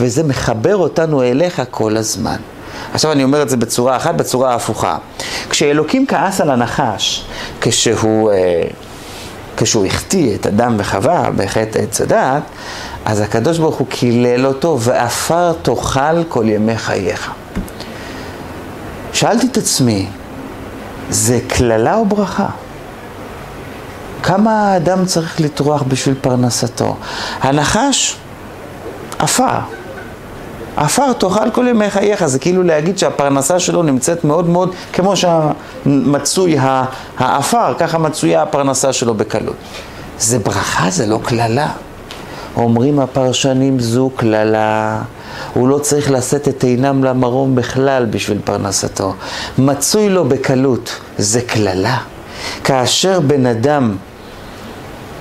[0.00, 2.36] וזה מחבר אותנו אליך כל הזמן.
[2.92, 4.96] עכשיו אני אומר את זה בצורה אחת, בצורה הפוכה.
[5.50, 7.24] כשאלוקים כעס על הנחש,
[7.60, 8.62] כשהוא, אה,
[9.56, 12.42] כשהוא החטיא את אדם וחווה בחטא עץ הדת,
[13.06, 17.32] אז הקדוש ברוך הוא קילל אותו, ועפר תאכל כל ימי חייך.
[19.12, 20.06] שאלתי את עצמי,
[21.10, 22.46] זה קללה או ברכה?
[24.22, 26.96] כמה האדם צריך לטרוח בשביל פרנסתו?
[27.40, 28.16] הנחש,
[29.18, 29.58] עפר.
[30.76, 36.56] עפר תאכל כל ימי חייך, זה כאילו להגיד שהפרנסה שלו נמצאת מאוד מאוד, כמו שמצוי
[37.18, 39.56] העפר, ככה מצויה הפרנסה שלו בקלות.
[40.18, 41.68] זה ברכה, זה לא קללה.
[42.56, 45.02] אומרים הפרשנים זו קללה.
[45.54, 49.14] הוא לא צריך לשאת את עינם למרום בכלל בשביל פרנסתו.
[49.58, 51.98] מצוי לו בקלות, זה קללה.
[52.64, 53.96] כאשר בן אדם,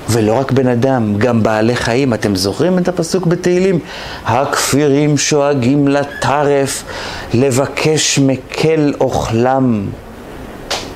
[0.09, 3.79] ולא רק בן אדם, גם בעלי חיים, אתם זוכרים את הפסוק בתהילים?
[4.25, 6.83] הכפירים שואגים לטרף
[7.33, 9.85] לבקש מקל אוכלם.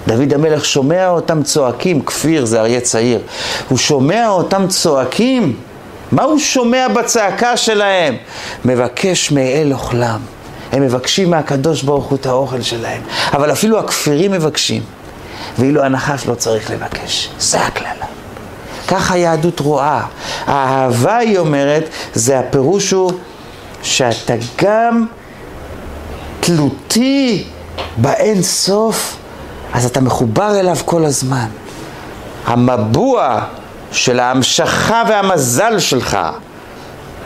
[0.08, 3.20] דוד המלך שומע אותם צועקים, כפיר זה אריה צעיר,
[3.70, 5.56] הוא שומע אותם צועקים
[6.12, 8.16] מה הוא שומע בצעקה שלהם?
[8.66, 10.20] מבקש מאל אוכלם.
[10.72, 13.02] הם מבקשים מהקדוש ברוך הוא את האוכל שלהם.
[13.34, 14.82] אבל אפילו הכפירים מבקשים.
[15.60, 17.30] ואילו הנחש לא צריך לבקש.
[17.40, 18.06] זה הקללה.
[18.88, 20.02] ככה היהדות רואה.
[20.46, 23.12] האהבה, היא אומרת, זה הפירוש הוא
[23.84, 25.06] שאתה גם
[26.40, 27.44] תלותי
[27.98, 29.16] באין סוף,
[29.74, 31.48] אז אתה מחובר אליו כל הזמן.
[32.46, 33.40] המבוע
[33.92, 36.18] של ההמשכה והמזל שלך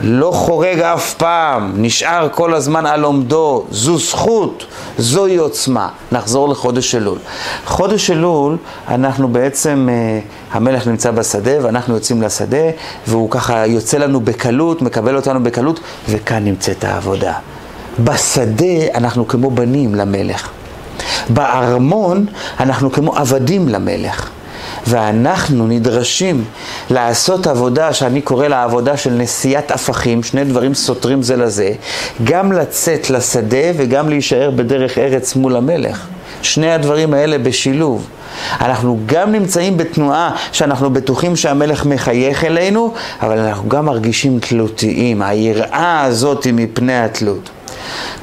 [0.00, 4.64] לא חורג אף פעם, נשאר כל הזמן על עומדו, זו זכות,
[4.98, 5.88] זוהי עוצמה.
[6.12, 7.18] נחזור לחודש אלול.
[7.66, 8.56] חודש אלול,
[8.88, 10.20] אנחנו בעצם, אה,
[10.52, 12.66] המלך נמצא בשדה ואנחנו יוצאים לשדה,
[13.06, 17.32] והוא ככה יוצא לנו בקלות, מקבל אותנו בקלות, וכאן נמצאת העבודה.
[17.98, 20.48] בשדה אנחנו כמו בנים למלך.
[21.28, 22.26] בארמון
[22.60, 24.30] אנחנו כמו עבדים למלך.
[24.86, 26.44] ואנחנו נדרשים
[26.90, 31.72] לעשות עבודה שאני קורא לה עבודה של נשיאת הפכים, שני דברים סותרים זה לזה,
[32.24, 36.06] גם לצאת לשדה וגם להישאר בדרך ארץ מול המלך.
[36.42, 38.06] שני הדברים האלה בשילוב.
[38.60, 46.02] אנחנו גם נמצאים בתנועה שאנחנו בטוחים שהמלך מחייך אלינו, אבל אנחנו גם מרגישים תלותיים, היראה
[46.02, 47.50] הזאת היא מפני התלות.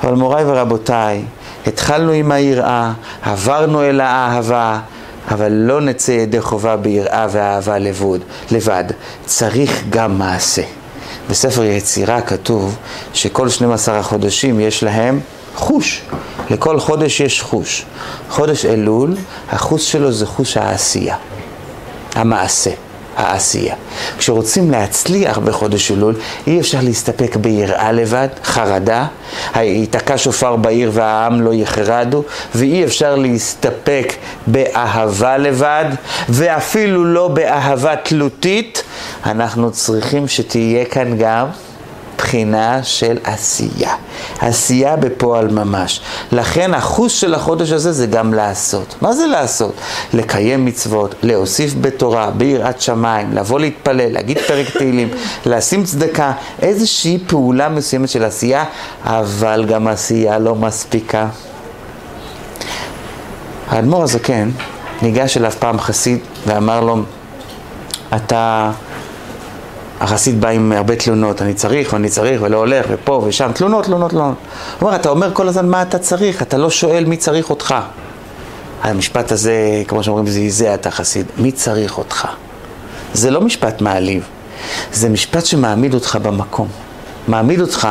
[0.03, 1.21] אבל מוריי ורבותיי,
[1.67, 4.79] התחלנו עם היראה, עברנו אל האהבה,
[5.31, 8.83] אבל לא נצא ידי חובה ביראה ואהבה לבוד, לבד,
[9.25, 10.61] צריך גם מעשה.
[11.29, 12.77] בספר יצירה כתוב
[13.13, 15.19] שכל 12 החודשים יש להם
[15.55, 16.01] חוש.
[16.49, 17.85] לכל חודש יש חוש.
[18.29, 19.15] חודש אלול,
[19.49, 21.15] החוש שלו זה חוש העשייה,
[22.15, 22.71] המעשה.
[23.17, 23.75] העשייה.
[24.17, 26.15] כשרוצים להצליח בחודש אלול,
[26.47, 29.05] אי אפשר להסתפק ביראה לבד, חרדה,
[29.55, 32.23] ייתקע שופר בעיר והעם לא יחרדו,
[32.55, 34.13] ואי אפשר להסתפק
[34.47, 35.85] באהבה לבד,
[36.29, 38.83] ואפילו לא באהבה תלותית,
[39.25, 41.47] אנחנו צריכים שתהיה כאן גם
[42.21, 43.95] בחינה של עשייה.
[44.39, 46.01] עשייה בפועל ממש.
[46.31, 48.95] לכן החוש של החודש הזה זה גם לעשות.
[49.01, 49.73] מה זה לעשות?
[50.13, 55.09] לקיים מצוות, להוסיף בתורה, ביראת שמיים, לבוא להתפלל, להגיד פרק תהילים,
[55.45, 56.31] לשים צדקה,
[56.61, 58.65] איזושהי פעולה מסוימת של עשייה,
[59.03, 61.27] אבל גם עשייה לא מספיקה.
[63.67, 64.49] האדמו"ר הזקן
[65.01, 66.97] ניגש אליו פעם חסיד ואמר לו,
[68.15, 68.71] אתה...
[70.01, 74.11] החסיד בא עם הרבה תלונות, אני צריך ואני צריך ולא הולך ופה ושם, תלונות, תלונות,
[74.11, 74.35] תלונות.
[74.79, 77.75] הוא אומר, אתה אומר כל הזמן מה אתה צריך, אתה לא שואל מי צריך אותך.
[78.81, 82.27] המשפט הזה, כמו שאומרים, זעזע את החסיד, מי צריך אותך?
[83.13, 84.23] זה לא משפט מעליב,
[84.93, 86.67] זה משפט שמעמיד אותך במקום.
[87.27, 87.87] מעמיד אותך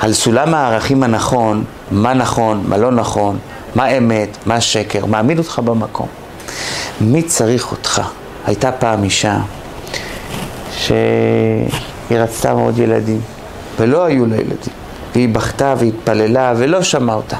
[0.00, 3.38] על סולם הערכים הנכון, מה נכון, מה לא נכון,
[3.74, 6.06] מה אמת, מה שקר, מעמיד אותך במקום.
[7.00, 8.02] מי צריך אותך?
[8.46, 9.38] הייתה פעם אישה
[10.88, 13.20] שהיא רצתה מאוד ילדים,
[13.78, 14.72] ולא היו לה ילדים.
[15.14, 17.36] והיא בכתה והתפללה ולא שמעה אותה.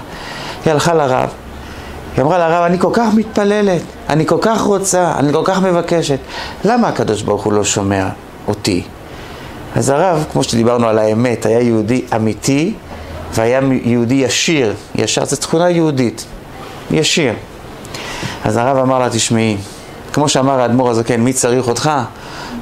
[0.65, 1.29] היא הלכה לרב.
[2.17, 6.19] היא אמרה לרב, אני כל כך מתפללת, אני כל כך רוצה, אני כל כך מבקשת.
[6.65, 8.09] למה הקדוש ברוך הוא לא שומע
[8.49, 8.83] אותי?
[9.77, 12.75] אז הרב, כמו שדיברנו על האמת, היה יהודי אמיתי
[13.35, 14.75] והיה יהודי ישיר.
[14.95, 16.25] ישר זו תכונה יהודית.
[16.91, 17.33] ישיר.
[18.45, 19.57] אז הרב אמר לה, תשמעי,
[20.13, 21.91] כמו שאמר האדמו"ר הזקן, מי צריך אותך?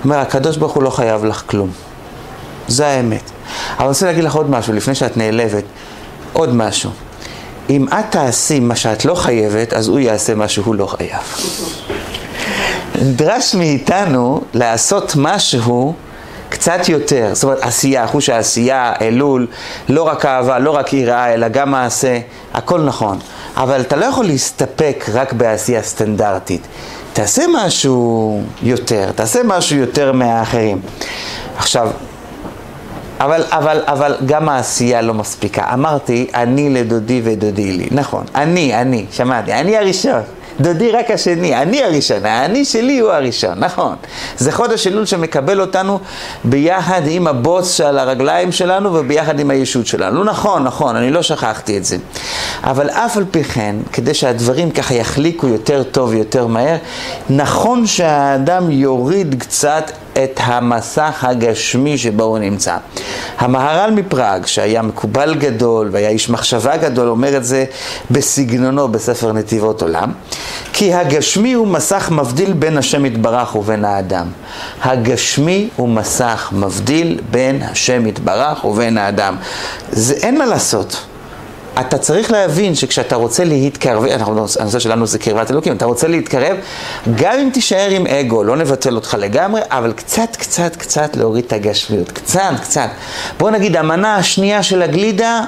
[0.04, 1.70] אומר, הקדוש ברוך הוא לא חייב לך כלום.
[2.68, 3.30] זה האמת.
[3.76, 5.64] אבל אני רוצה להגיד לך עוד משהו, לפני שאת נעלבת,
[6.32, 6.90] עוד משהו.
[7.70, 11.22] אם את תעשי מה שאת לא חייבת, אז הוא יעשה מה שהוא לא חייב.
[13.02, 15.94] נדרש מאיתנו לעשות משהו
[16.48, 19.46] קצת יותר, זאת אומרת עשייה, חוש העשייה, אלול,
[19.88, 22.18] לא רק אהבה, לא רק יראה, אלא גם מעשה,
[22.54, 23.18] הכל נכון.
[23.56, 26.66] אבל אתה לא יכול להסתפק רק בעשייה סטנדרטית.
[27.16, 30.80] תעשה משהו יותר, תעשה משהו יותר מהאחרים.
[31.56, 31.90] עכשיו,
[33.20, 35.72] אבל, אבל, אבל גם העשייה לא מספיקה.
[35.72, 37.88] אמרתי, אני לדודי ודודי לי.
[37.90, 40.20] נכון, אני, אני, שמעתי, אני הראשון.
[40.60, 43.96] דודי רק השני, אני הראשון, האני שלי הוא הראשון, נכון.
[44.38, 45.98] זה חודש אלול שמקבל אותנו
[46.44, 50.24] ביחד עם הבוס שעל הרגליים שלנו וביחד עם הישות שלנו.
[50.24, 51.96] נכון, נכון, אני לא שכחתי את זה.
[52.64, 56.76] אבל אף על פי כן, כדי שהדברים ככה יחליקו יותר טוב, יותר מהר,
[57.30, 59.90] נכון שהאדם יוריד קצת
[60.24, 62.76] את המסך הגשמי שבו הוא נמצא.
[63.38, 67.64] המהר"ל מפראג, שהיה מקובל גדול והיה איש מחשבה גדול, אומר את זה
[68.10, 70.12] בסגנונו בספר נתיבות עולם,
[70.72, 74.26] כי הגשמי הוא מסך מבדיל בין השם יתברך ובין האדם.
[74.82, 79.36] הגשמי הוא מסך מבדיל בין השם יתברך ובין האדם.
[79.92, 81.06] זה אין מה לעשות.
[81.80, 84.04] אתה צריך להבין שכשאתה רוצה להתקרב,
[84.60, 86.56] הנושא שלנו זה קרבת אלוקים, אתה רוצה להתקרב,
[87.14, 91.52] גם אם תישאר עם אגו, לא נבטל אותך לגמרי, אבל קצת, קצת, קצת להוריד את
[91.52, 92.88] הגשמיות, קצת, קצת.
[93.38, 95.40] בוא נגיד, המנה השנייה של הגלידה,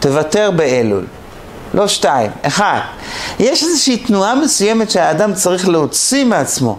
[0.00, 1.06] תוותר באלול.
[1.74, 2.80] לא שתיים, אחד.
[3.38, 6.78] יש איזושהי תנועה מסוימת שהאדם צריך להוציא מעצמו.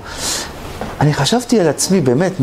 [1.02, 2.34] אני חשבתי על עצמי באמת,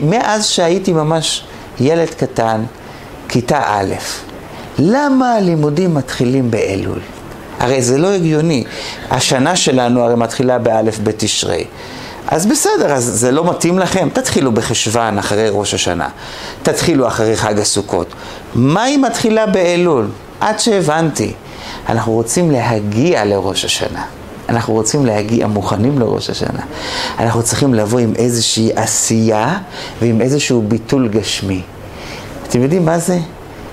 [0.00, 1.44] מאז שהייתי ממש
[1.80, 2.64] ילד קטן,
[3.28, 3.94] כיתה א',
[4.78, 6.98] למה הלימודים מתחילים באלול?
[7.58, 8.64] הרי זה לא הגיוני.
[9.10, 11.64] השנה שלנו הרי מתחילה באלף בתשרי.
[12.28, 14.08] אז בסדר, אז זה לא מתאים לכם?
[14.12, 16.08] תתחילו בחשוון אחרי ראש השנה.
[16.62, 18.06] תתחילו אחרי חג הסוכות.
[18.54, 20.08] מה היא מתחילה באלול?
[20.40, 21.32] עד שהבנתי.
[21.88, 24.04] אנחנו רוצים להגיע לראש השנה.
[24.48, 26.62] אנחנו רוצים להגיע מוכנים לראש השנה.
[27.18, 29.58] אנחנו צריכים לבוא עם איזושהי עשייה
[30.02, 31.62] ועם איזשהו ביטול גשמי.
[32.48, 33.18] אתם יודעים מה זה?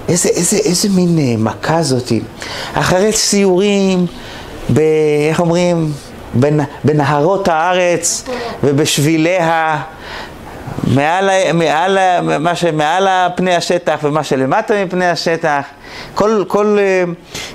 [0.09, 2.21] איזה, איזה, איזה מין אה, מכה זאתי.
[2.73, 4.05] אחרי סיורים,
[4.73, 4.79] ב...
[5.29, 5.91] איך אומרים?
[6.33, 8.23] בנ, בנהרות הארץ
[8.63, 9.81] ובשביליה,
[10.87, 11.97] מעל, מעל,
[12.39, 15.65] מה שמעל פני השטח ומה שלמטה מפני השטח,
[16.15, 17.03] כל, כל, אה,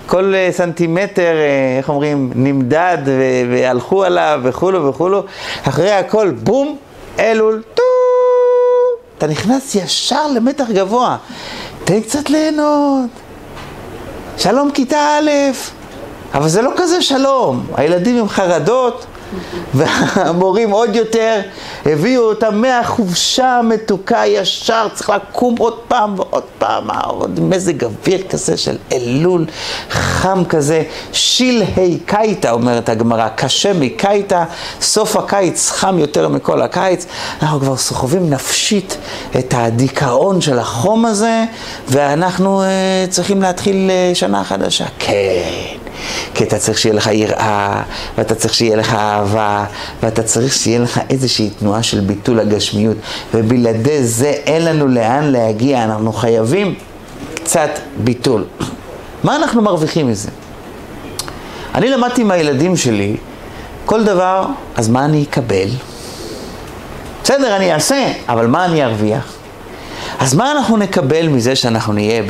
[0.06, 2.98] כל סנטימטר, אה, איך אומרים, נמדד
[3.50, 5.24] והלכו עליו וכולו וכולו,
[5.62, 6.76] אחרי הכל, בום,
[7.18, 7.82] אלול, טו,
[9.18, 11.16] אתה נכנס ישר למתח גבוה.
[11.88, 13.10] תן קצת ליהנות.
[14.36, 15.30] שלום כיתה א',
[16.34, 17.66] אבל זה לא כזה שלום.
[17.74, 19.06] הילדים עם חרדות,
[19.74, 21.40] והמורים עוד יותר
[21.86, 28.56] הביאו אותם מהחופשה המתוקה ישר, צריך לקום עוד פעם ועוד פעם, עוד מזג אוויר כזה
[28.56, 29.46] של אלול
[29.90, 34.44] חם כזה, שלהי קיטה אומרת הגמרא, קשה מקיטה,
[34.80, 37.06] סוף הקיץ חם יותר מכל הקיץ,
[37.42, 38.96] אנחנו כבר סוחבים נפשית
[39.38, 41.44] את הדיכאון של החום הזה,
[41.88, 44.84] ואנחנו uh, צריכים להתחיל uh, שנה חדשה.
[44.98, 45.87] כן.
[46.34, 47.82] כי אתה צריך שיהיה לך יראה,
[48.18, 49.64] ואתה צריך שיהיה לך אהבה,
[50.02, 52.96] ואתה צריך שיהיה לך איזושהי תנועה של ביטול הגשמיות,
[53.34, 56.74] ובלעדי זה אין לנו לאן להגיע, אנחנו חייבים
[57.34, 57.70] קצת
[58.04, 58.44] ביטול.
[59.24, 60.28] מה אנחנו מרוויחים מזה?
[61.74, 63.16] אני למדתי עם הילדים שלי,
[63.84, 65.68] כל דבר, אז מה אני אקבל?
[67.24, 69.37] בסדר, אני אעשה, אבל מה אני ארוויח?
[70.18, 72.22] אז מה אנחנו נקבל מזה שאנחנו נהיה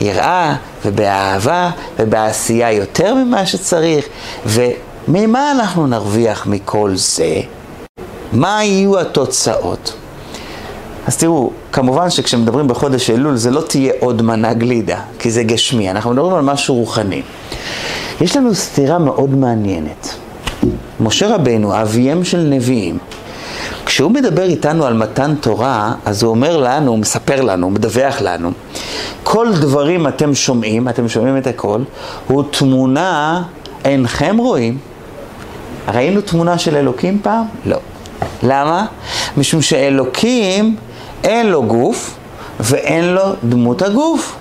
[0.00, 4.04] ביראה ובאהבה ובעשייה יותר ממה שצריך?
[4.46, 7.40] וממה אנחנו נרוויח מכל זה?
[8.32, 9.94] מה יהיו התוצאות?
[11.06, 15.90] אז תראו, כמובן שכשמדברים בחודש אלול זה לא תהיה עוד מנה גלידה, כי זה גשמי,
[15.90, 17.22] אנחנו מדברים על משהו רוחני.
[18.20, 20.14] יש לנו סתירה מאוד מעניינת.
[21.00, 22.98] משה רבנו, אביהם של נביאים,
[23.92, 28.20] כשהוא מדבר איתנו על מתן תורה, אז הוא אומר לנו, הוא מספר לנו, הוא מדווח
[28.20, 28.50] לנו,
[29.22, 31.80] כל דברים אתם שומעים, אתם שומעים את הכל,
[32.26, 33.42] הוא תמונה,
[33.84, 34.78] אינכם רואים.
[35.88, 37.44] ראינו תמונה של אלוקים פעם?
[37.66, 37.76] לא.
[38.42, 38.86] למה?
[39.36, 40.76] משום שאלוקים
[41.24, 42.14] אין לו גוף
[42.60, 44.36] ואין לו דמות הגוף.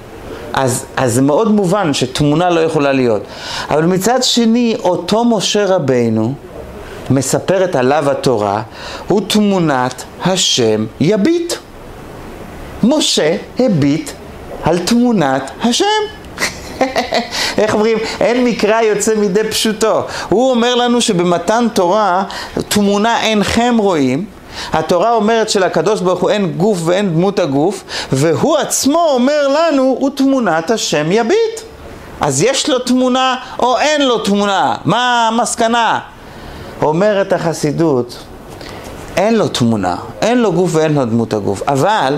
[0.54, 3.22] אז, אז זה מאוד מובן שתמונה לא יכולה להיות.
[3.70, 6.34] אבל מצד שני, אותו משה רבינו,
[7.12, 8.62] מספרת עליו התורה,
[9.08, 11.54] הוא תמונת השם יביט.
[12.84, 14.12] משה הביט
[14.64, 15.86] על תמונת השם.
[17.58, 17.98] איך אומרים?
[18.20, 20.02] אין מקרא יוצא מידי פשוטו.
[20.30, 22.24] הוא אומר לנו שבמתן תורה,
[22.68, 24.26] תמונה אינכם רואים.
[24.74, 30.10] התורה אומרת שלקדוש ברוך הוא אין גוף ואין דמות הגוף, והוא עצמו אומר לנו, הוא
[30.16, 31.62] תמונת השם יביט.
[32.22, 34.76] אז יש לו תמונה או אין לו תמונה?
[34.86, 36.00] מה המסקנה?
[36.82, 38.18] אומרת החסידות,
[39.18, 42.18] אין לו תמונה, אין לו גוף ואין לו דמות הגוף, אבל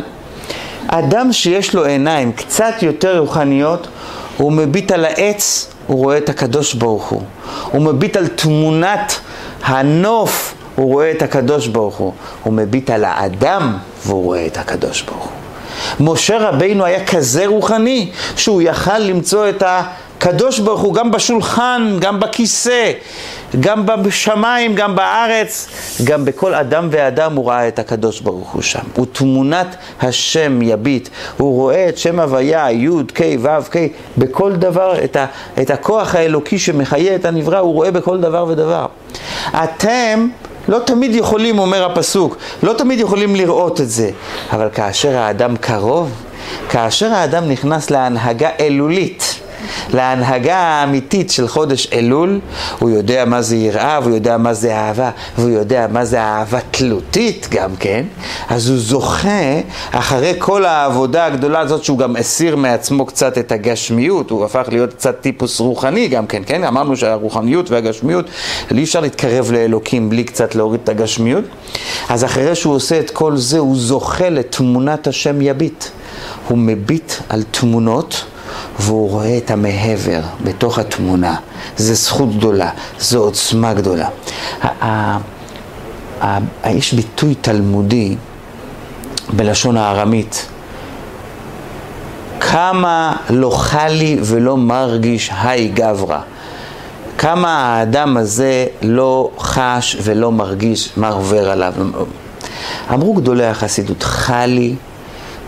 [0.88, 3.88] אדם שיש לו עיניים קצת יותר רוחניות,
[4.38, 7.21] הוא מביט על העץ, הוא רואה את הקדוש ברוך הוא.
[7.71, 9.19] הוא מביט על תמונת
[9.63, 12.13] הנוף, הוא רואה את הקדוש ברוך הוא.
[12.43, 15.32] הוא מביט על האדם, והוא רואה את הקדוש ברוך הוא.
[15.99, 19.63] משה רבינו היה כזה רוחני, שהוא יכל למצוא את
[20.23, 22.91] הקדוש ברוך הוא גם בשולחן, גם בכיסא,
[23.59, 25.67] גם בשמיים, גם בארץ,
[26.03, 28.79] גם בכל אדם ואדם הוא ראה את הקדוש ברוך הוא שם.
[28.95, 31.09] הוא תמונת השם יביט.
[31.38, 33.77] הוא רואה את שם הוויה, י' ק' ו' ק',
[34.17, 35.25] בכל דבר, את, ה,
[35.62, 38.86] את הכוח האלוקי שמחיה את הנברא, הוא רואה בכל דבר ודבר.
[39.63, 40.27] אתם
[40.67, 44.09] לא תמיד יכולים, אומר הפסוק, לא תמיד יכולים לראות את זה,
[44.51, 46.12] אבל כאשר האדם קרוב,
[46.69, 49.42] כאשר האדם נכנס להנהגה אלולית,
[49.93, 52.39] להנהגה האמיתית של חודש אלול,
[52.80, 56.60] הוא יודע מה זה יראה, והוא יודע מה זה אהבה, והוא יודע מה זה אהבה
[56.71, 58.06] תלותית גם כן,
[58.49, 59.60] אז הוא זוכה,
[59.91, 64.93] אחרי כל העבודה הגדולה הזאת שהוא גם הסיר מעצמו קצת את הגשמיות, הוא הפך להיות
[64.93, 66.64] קצת טיפוס רוחני גם כן, כן?
[66.64, 68.26] אמרנו שהרוחניות והגשמיות,
[68.72, 71.43] אי אפשר להתקרב לאלוקים בלי קצת להוריד את הגשמיות,
[72.09, 75.86] אז אחרי שהוא עושה את כל זה, הוא זוכה לתמונת השם יביט.
[76.47, 78.26] הוא מביט על תמונות
[78.80, 81.36] והוא רואה את המעבר בתוך התמונה.
[81.78, 82.69] זו זכות גדולה,
[82.99, 84.07] זו עוצמה גדולה.
[86.65, 88.15] יש ביטוי תלמודי
[89.34, 90.47] בלשון הארמית,
[92.39, 96.19] כמה לא חלי ולא מרגיש היי גברא.
[97.17, 101.74] כמה האדם הזה לא חש ולא מרגיש מה עובר עליו.
[102.93, 104.76] אמרו גדולי החסידות, חלי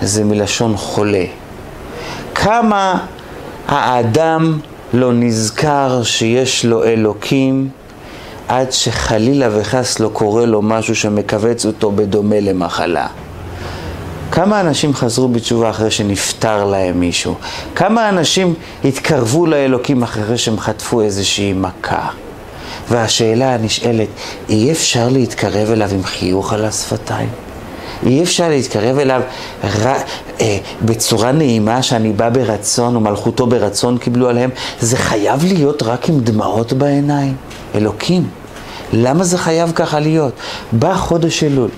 [0.01, 1.25] זה מלשון חולה.
[2.35, 3.05] כמה
[3.67, 4.59] האדם
[4.93, 7.69] לא נזכר שיש לו אלוקים
[8.47, 13.07] עד שחלילה וחס לא קורה לו משהו שמכווץ אותו בדומה למחלה.
[14.31, 17.35] כמה אנשים חזרו בתשובה אחרי שנפטר להם מישהו?
[17.75, 18.53] כמה אנשים
[18.85, 22.09] התקרבו לאלוקים אחרי שהם חטפו איזושהי מכה?
[22.89, 24.07] והשאלה הנשאלת,
[24.49, 27.44] אי אפשר להתקרב אליו עם חיוך על השפתיים?
[28.05, 29.21] אי אפשר להתקרב אליו
[29.63, 29.87] ר...
[30.41, 34.49] אה, בצורה נעימה שאני בא ברצון ומלכותו ברצון קיבלו עליהם?
[34.79, 37.35] זה חייב להיות רק עם דמעות בעיניים.
[37.75, 38.27] אלוקים,
[38.93, 40.33] למה זה חייב ככה להיות?
[40.71, 41.69] בא חודש אלול,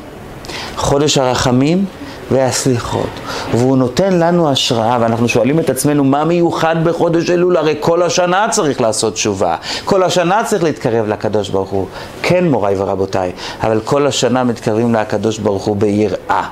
[0.78, 1.86] חודש הרחמים
[2.32, 3.10] והסליחות.
[3.54, 7.58] והוא נותן לנו השראה, ואנחנו שואלים את עצמנו, מה מיוחד בחודש אלול?
[7.58, 9.56] הרי כל השנה צריך לעשות תשובה.
[9.86, 11.88] כל השנה צריך להתקרב לקדוש ברוך הוא.
[12.22, 13.32] כן, מוריי ורבותיי,
[13.64, 16.44] אבל כל השנה מתקרבים לקדוש ברוך הוא ביראה.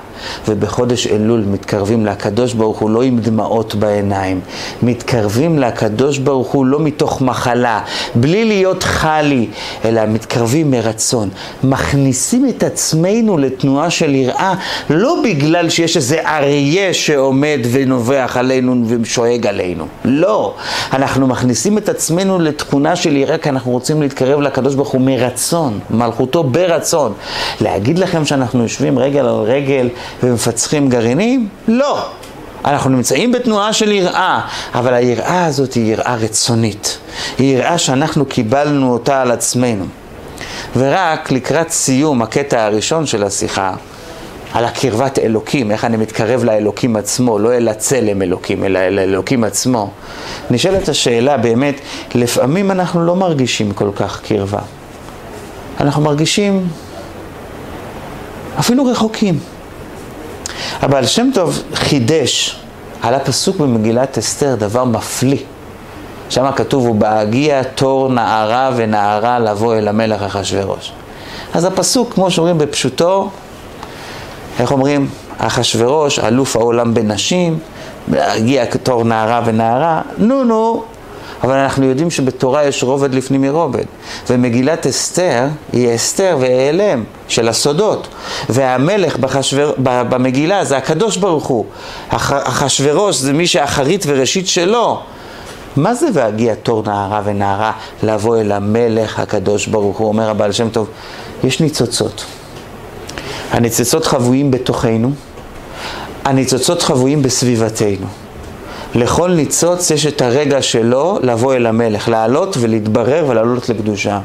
[0.48, 4.40] ובחודש אלול מתקרבים לקדוש ברוך הוא לא עם דמעות בעיניים.
[4.82, 7.80] מתקרבים לקדוש ברוך הוא לא מתוך מחלה,
[8.14, 9.48] בלי להיות חלי,
[9.84, 11.28] אלא מתקרבים מרצון.
[11.64, 14.54] מכניסים את עצמנו לתנועה של יראה,
[14.90, 19.86] לא בגלל שיש איזה אריה שעומד ונובח עלינו ושואג עלינו.
[20.04, 20.54] לא.
[20.92, 25.78] אנחנו מכניסים את עצמנו לתכונה של יראה כי אנחנו רוצים להתקרב לקדוש ברוך הוא מרצון,
[25.90, 27.12] מלכותו ברצון.
[27.60, 29.88] להגיד לכם שאנחנו יושבים רגל על רגל
[30.22, 31.48] ומפצחים גרעינים?
[31.68, 32.06] לא.
[32.64, 34.40] אנחנו נמצאים בתנועה של יראה,
[34.74, 36.98] אבל היראה הזאת היא יראה רצונית.
[37.38, 39.84] היא יראה שאנחנו קיבלנו אותה על עצמנו.
[40.76, 43.74] ורק לקראת סיום הקטע הראשון של השיחה,
[44.56, 49.44] על הקרבת אלוקים, איך אני מתקרב לאלוקים עצמו, לא אל הצלם אלוקים, אלא אל אלוקים
[49.44, 49.90] עצמו.
[50.50, 51.80] נשאלת השאלה, באמת,
[52.14, 54.58] לפעמים אנחנו לא מרגישים כל כך קרבה.
[55.80, 56.68] אנחנו מרגישים
[58.58, 59.38] אפילו רחוקים.
[60.82, 62.60] אבל שם טוב חידש
[63.02, 65.42] על הפסוק במגילת אסתר דבר מפליא.
[66.30, 70.92] שם כתוב, ובהגיע תור נערה ונערה לבוא אל המלך אחשורוש.
[71.54, 73.30] אז הפסוק, כמו שאומרים בפשוטו,
[74.60, 75.08] איך אומרים?
[75.38, 77.58] אחשורוש, אלוף העולם בנשים,
[78.12, 80.84] הגיע כתור נערה ונערה, נו נו,
[81.44, 83.84] אבל אנחנו יודעים שבתורה יש רובד לפנים מרובד.
[84.30, 88.08] ומגילת אסתר היא אסתר והיעלם של הסודות.
[88.48, 91.64] והמלך בחשבר, במגילה זה הקדוש ברוך הוא.
[92.10, 95.00] אחשורוש זה מי שאחרית וראשית שלו.
[95.76, 100.08] מה זה והגיע תור נערה ונערה לבוא אל המלך הקדוש ברוך הוא?
[100.08, 100.88] אומר הבעל שם טוב,
[101.44, 102.24] יש ניצוצות.
[103.50, 105.12] הניצוצות חבויים בתוכנו,
[106.24, 108.06] הניצוצות חבויים בסביבתנו.
[108.94, 114.20] לכל ניצוץ יש את הרגע שלו לבוא אל המלך, לעלות ולהתברר ולעלות לקדושה.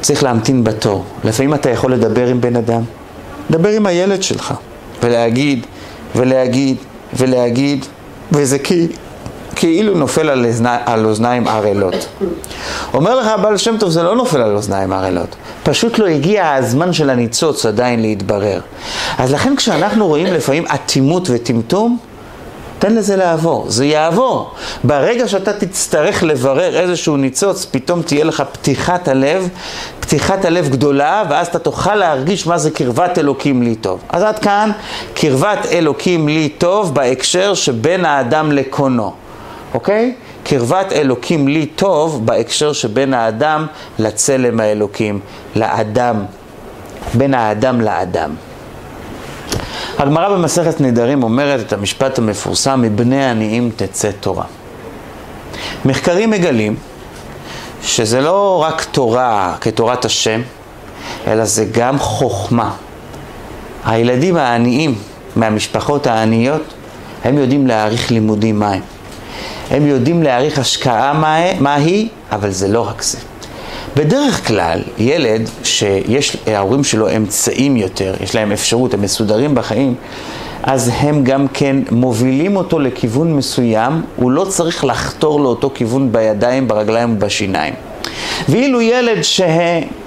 [0.00, 1.04] וצריך להמתין בתור.
[1.24, 2.82] לפעמים אתה יכול לדבר עם בן אדם,
[3.50, 4.54] דבר עם הילד שלך,
[5.02, 5.66] ולהגיד,
[6.16, 6.76] ולהגיד,
[7.14, 7.86] ולהגיד,
[8.32, 8.88] וזה כי...
[9.56, 12.08] כאילו נופל על, אוזני, על אוזניים ערלות.
[12.94, 15.36] אומר לך הבעל שם טוב, זה לא נופל על אוזניים ערלות.
[15.66, 18.60] פשוט לא הגיע הזמן של הניצוץ עדיין להתברר.
[19.18, 21.98] אז לכן כשאנחנו רואים לפעמים אטימות וטמטום,
[22.78, 24.50] תן לזה לעבור, זה יעבור.
[24.84, 29.48] ברגע שאתה תצטרך לברר איזשהו ניצוץ, פתאום תהיה לך פתיחת הלב,
[30.00, 34.00] פתיחת הלב גדולה, ואז אתה תוכל להרגיש מה זה קרבת אלוקים לי טוב.
[34.08, 34.70] אז עד כאן,
[35.14, 39.12] קרבת אלוקים לי טוב בהקשר שבין האדם לקונו.
[39.74, 40.14] אוקיי?
[40.48, 43.66] קרבת אלוקים לי טוב בהקשר שבין האדם
[43.98, 45.20] לצלם האלוקים,
[45.56, 46.24] לאדם,
[47.14, 48.30] בין האדם לאדם.
[49.98, 54.44] הגמרא במסכת נדרים אומרת את המשפט המפורסם, מבני עניים תצא תורה.
[55.84, 56.76] מחקרים מגלים
[57.82, 60.40] שזה לא רק תורה כתורת השם,
[61.26, 62.74] אלא זה גם חוכמה.
[63.84, 64.94] הילדים העניים
[65.36, 66.62] מהמשפחות העניות,
[67.24, 68.95] הם יודעים להעריך לימודים מים.
[69.70, 71.12] הם יודעים להעריך השקעה
[71.60, 73.18] מהי, אבל זה לא רק זה.
[73.96, 79.94] בדרך כלל, ילד שיש, ההורים שלו אמצעים יותר, יש להם אפשרות, הם מסודרים בחיים,
[80.62, 86.68] אז הם גם כן מובילים אותו לכיוון מסוים, הוא לא צריך לחתור לאותו כיוון בידיים,
[86.68, 87.74] ברגליים ובשיניים.
[88.48, 89.40] ואילו ילד ש...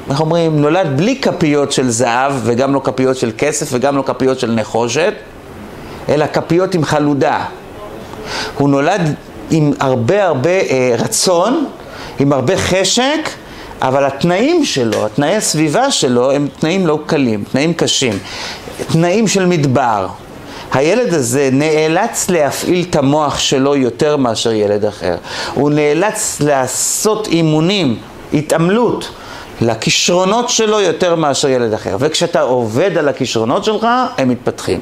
[0.10, 4.40] איך אומרים, נולד בלי כפיות של זהב, וגם לא כפיות של כסף, וגם לא כפיות
[4.40, 5.14] של נחושת,
[6.10, 7.46] אלא כפיות עם חלודה.
[8.58, 9.16] הוא נולד
[9.52, 11.66] עם הרבה הרבה אה, רצון,
[12.20, 13.30] עם הרבה חשק,
[13.82, 18.14] אבל התנאים שלו, התנאי הסביבה שלו, הם תנאים לא קלים, תנאים קשים,
[18.92, 20.08] תנאים של מדבר.
[20.74, 25.16] הילד הזה נאלץ להפעיל את המוח שלו יותר מאשר ילד אחר.
[25.54, 27.98] הוא נאלץ לעשות אימונים,
[28.34, 29.10] התעמלות.
[29.62, 31.96] לכישרונות שלו יותר מאשר ילד אחר.
[32.00, 33.88] וכשאתה עובד על הכישרונות שלך,
[34.18, 34.80] הם מתפתחים.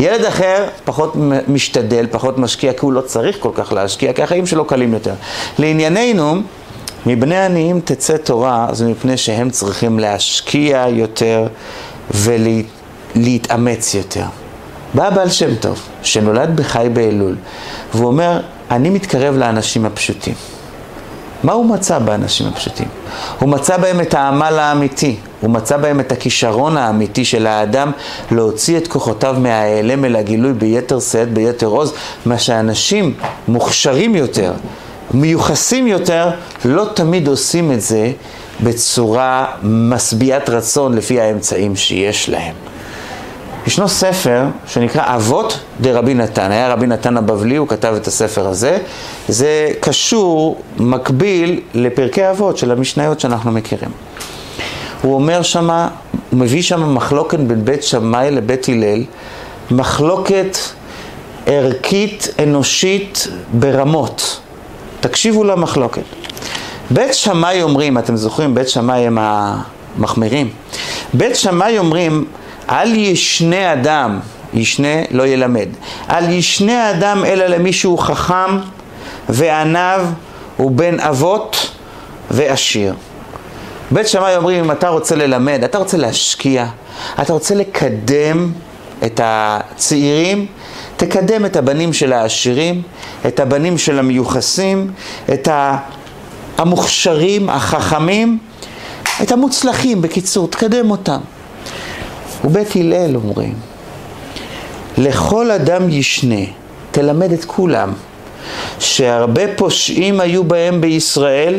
[0.00, 1.12] ילד אחר פחות
[1.48, 5.14] משתדל, פחות משקיע, כי הוא לא צריך כל כך להשקיע, כי החיים שלו קלים יותר.
[5.58, 6.34] לענייננו,
[7.06, 11.46] מבני עניים תצא תורה, זה מפני שהם צריכים להשקיע יותר
[12.14, 14.24] ולהתאמץ יותר.
[14.94, 17.36] בא בעל שם טוב, שנולד בחי באלול,
[17.94, 20.34] והוא אומר, אני מתקרב לאנשים הפשוטים.
[21.42, 22.88] מה הוא מצא באנשים הפשוטים?
[23.38, 27.92] הוא מצא בהם את העמל האמיתי, הוא מצא בהם את הכישרון האמיתי של האדם
[28.30, 31.92] להוציא את כוחותיו מההיעלם אל הגילוי ביתר שאת, ביתר עוז,
[32.26, 33.14] מה שאנשים
[33.48, 34.52] מוכשרים יותר,
[35.14, 36.30] מיוחסים יותר,
[36.64, 38.12] לא תמיד עושים את זה
[38.60, 42.54] בצורה משביעת רצון לפי האמצעים שיש להם.
[43.68, 48.78] ישנו ספר שנקרא אבות דרבי נתן, היה רבי נתן הבבלי, הוא כתב את הספר הזה.
[49.28, 53.90] זה קשור, מקביל, לפרקי אבות של המשניות שאנחנו מכירים.
[55.02, 55.88] הוא אומר שמה,
[56.30, 59.04] הוא מביא שם מחלוקת בין בית שמאי לבית הלל,
[59.70, 60.56] מחלוקת
[61.46, 64.40] ערכית, אנושית, ברמות.
[65.00, 66.02] תקשיבו למחלוקת.
[66.90, 70.50] בית שמאי אומרים, אתם זוכרים, בית שמאי הם המחמירים.
[71.14, 72.24] בית שמאי אומרים,
[72.70, 74.20] אל ישנה אדם,
[74.54, 75.68] ישנה לא ילמד,
[76.10, 78.58] אל ישנה אדם אלא למי שהוא חכם
[79.28, 80.06] ועניו
[80.60, 81.70] ובן אבות
[82.30, 82.94] ועשיר.
[83.90, 86.66] בית שמאי אומרים, אם אתה רוצה ללמד, אתה רוצה להשקיע,
[87.22, 88.52] אתה רוצה לקדם
[89.04, 90.46] את הצעירים,
[90.96, 92.82] תקדם את הבנים של העשירים,
[93.26, 94.92] את הבנים של המיוחסים,
[95.32, 95.48] את
[96.58, 98.38] המוכשרים, החכמים,
[99.22, 101.18] את המוצלחים, בקיצור, תקדם אותם.
[102.48, 103.54] ובית הלל אומרים,
[104.98, 106.44] לכל אדם ישנה,
[106.90, 107.92] תלמד את כולם,
[108.78, 111.54] שהרבה פושעים היו בהם בישראל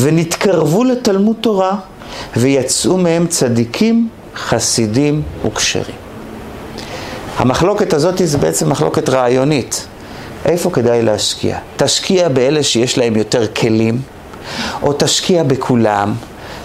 [0.00, 1.76] ונתקרבו לתלמוד תורה
[2.36, 5.96] ויצאו מהם צדיקים, חסידים וכשרים.
[7.36, 9.86] המחלוקת הזאת זה בעצם מחלוקת רעיונית.
[10.44, 11.58] איפה כדאי להשקיע?
[11.76, 13.98] תשקיע באלה שיש להם יותר כלים,
[14.82, 16.14] או תשקיע בכולם,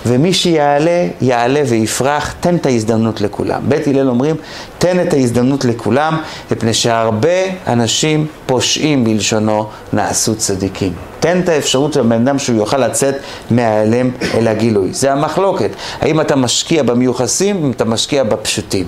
[0.05, 3.61] ומי שיעלה, יעלה ויפרח, תן את ההזדמנות לכולם.
[3.67, 4.35] בית הלל אומרים,
[4.79, 6.21] תן את ההזדמנות לכולם,
[6.51, 10.93] מפני שהרבה אנשים פושעים בלשונו נעשו צדיקים.
[11.19, 13.15] תן את האפשרות לבן אדם שהוא יוכל לצאת
[13.51, 14.93] מההיעלם אל הגילוי.
[14.93, 15.69] זה המחלוקת.
[16.01, 18.87] האם אתה משקיע במיוחסים, אם אתה משקיע בפשוטים.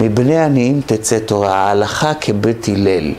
[0.00, 3.12] מבני עניים תצא תורה, ההלכה כבית הלל.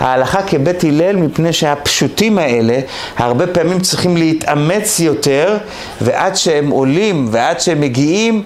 [0.00, 2.80] ההלכה כבית הלל מפני שהפשוטים האלה
[3.16, 5.56] הרבה פעמים צריכים להתאמץ יותר
[6.00, 8.42] ועד שהם עולים ועד שהם מגיעים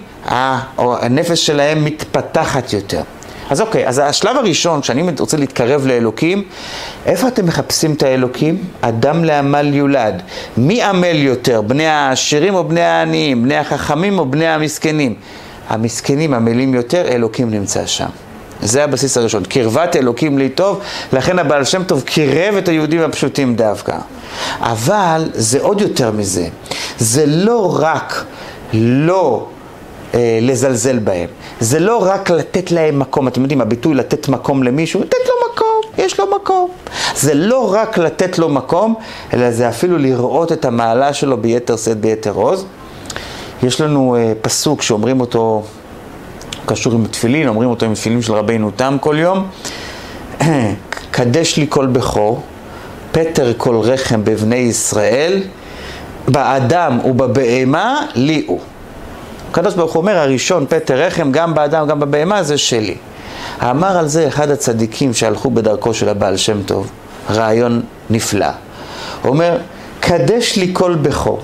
[0.77, 3.01] הנפש שלהם מתפתחת יותר.
[3.49, 6.43] אז אוקיי, אז השלב הראשון, כשאני רוצה להתקרב לאלוקים,
[7.05, 8.57] איפה אתם מחפשים את האלוקים?
[8.81, 10.21] אדם לעמל יולד.
[10.57, 15.15] מי עמל יותר, בני העשירים או בני העניים, בני החכמים או בני המסכנים?
[15.69, 18.09] המסכנים עמלים יותר, אלוקים נמצא שם.
[18.61, 20.81] זה הבסיס הראשון, קרבת אלוקים לי טוב,
[21.13, 23.97] לכן הבעל שם טוב קירב את היהודים הפשוטים דווקא.
[24.59, 26.47] אבל זה עוד יותר מזה,
[26.97, 28.25] זה לא רק
[28.73, 29.47] לא
[30.13, 31.29] אה, לזלזל בהם,
[31.59, 36.05] זה לא רק לתת להם מקום, אתם יודעים, הביטוי לתת מקום למישהו, לתת לו מקום,
[36.05, 36.69] יש לו מקום.
[37.15, 38.95] זה לא רק לתת לו מקום,
[39.33, 42.65] אלא זה אפילו לראות את המעלה שלו ביתר שאת, ביתר עוז.
[43.63, 45.63] יש לנו אה, פסוק שאומרים אותו
[46.65, 49.47] קשור עם תפילין, אומרים אותו עם תפילין של רבינו תם כל יום.
[51.11, 52.41] קדש לי כל בכור,
[53.11, 55.41] פטר כל רחם בבני ישראל,
[56.27, 58.59] באדם ובבהמה לי הוא.
[59.57, 62.95] הקדוש ברוך הוא אומר, הראשון פטר רחם, גם באדם, גם בבהמה, זה שלי.
[63.61, 66.89] אמר על זה אחד הצדיקים שהלכו בדרכו של הבעל שם טוב,
[67.29, 68.47] רעיון נפלא.
[69.21, 69.57] הוא אומר,
[69.99, 71.41] קדש לי כל בכור.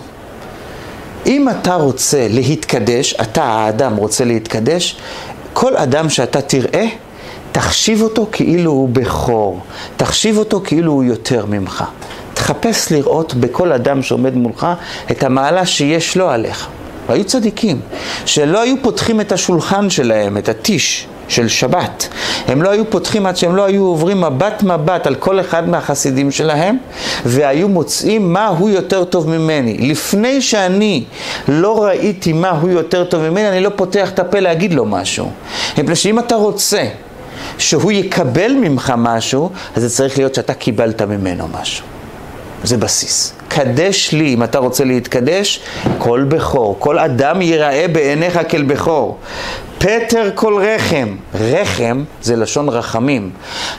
[1.25, 4.97] אם אתה רוצה להתקדש, אתה האדם רוצה להתקדש,
[5.53, 6.85] כל אדם שאתה תראה,
[7.51, 9.59] תחשיב אותו כאילו הוא בכור,
[9.97, 11.83] תחשיב אותו כאילו הוא יותר ממך.
[12.33, 14.67] תחפש לראות בכל אדם שעומד מולך
[15.11, 16.67] את המעלה שיש לו עליך.
[17.09, 17.79] והיו צדיקים
[18.25, 22.07] שלא היו פותחים את השולחן שלהם, את הטיש של שבת.
[22.47, 26.31] הם לא היו פותחים עד שהם לא היו עוברים מבט מבט על כל אחד מהחסידים
[26.31, 26.77] שלהם
[27.25, 29.77] והיו מוצאים מה הוא יותר טוב ממני.
[29.77, 31.03] לפני שאני
[31.47, 35.31] לא ראיתי מה הוא יותר טוב ממני, אני לא פותח את הפה להגיד לו משהו.
[35.77, 36.87] מפני שאם אתה רוצה
[37.57, 41.92] שהוא יקבל ממך משהו, אז זה צריך להיות שאתה קיבלת ממנו משהו.
[42.63, 43.33] זה בסיס.
[43.47, 45.59] קדש לי, אם אתה רוצה להתקדש,
[45.97, 49.17] כל בכור, כל אדם ייראה בעיניך כאל בכור.
[49.77, 53.31] פטר כל רחם, רחם זה לשון רחמים.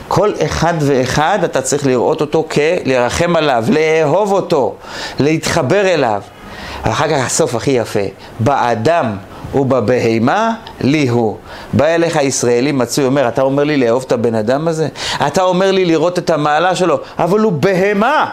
[0.07, 4.75] כל אחד ואחד אתה צריך לראות אותו כלרחם עליו, לאהוב אותו,
[5.19, 6.21] להתחבר אליו.
[6.85, 7.99] ואחר כך הסוף הכי יפה,
[8.39, 9.15] באדם
[9.55, 11.37] ובבהמה לי הוא.
[11.73, 14.87] בא אליך ישראלי מצוי, אומר, אתה אומר לי לאהוב את הבן אדם הזה?
[15.27, 18.29] אתה אומר לי לראות את המעלה שלו, אבל הוא בהמה.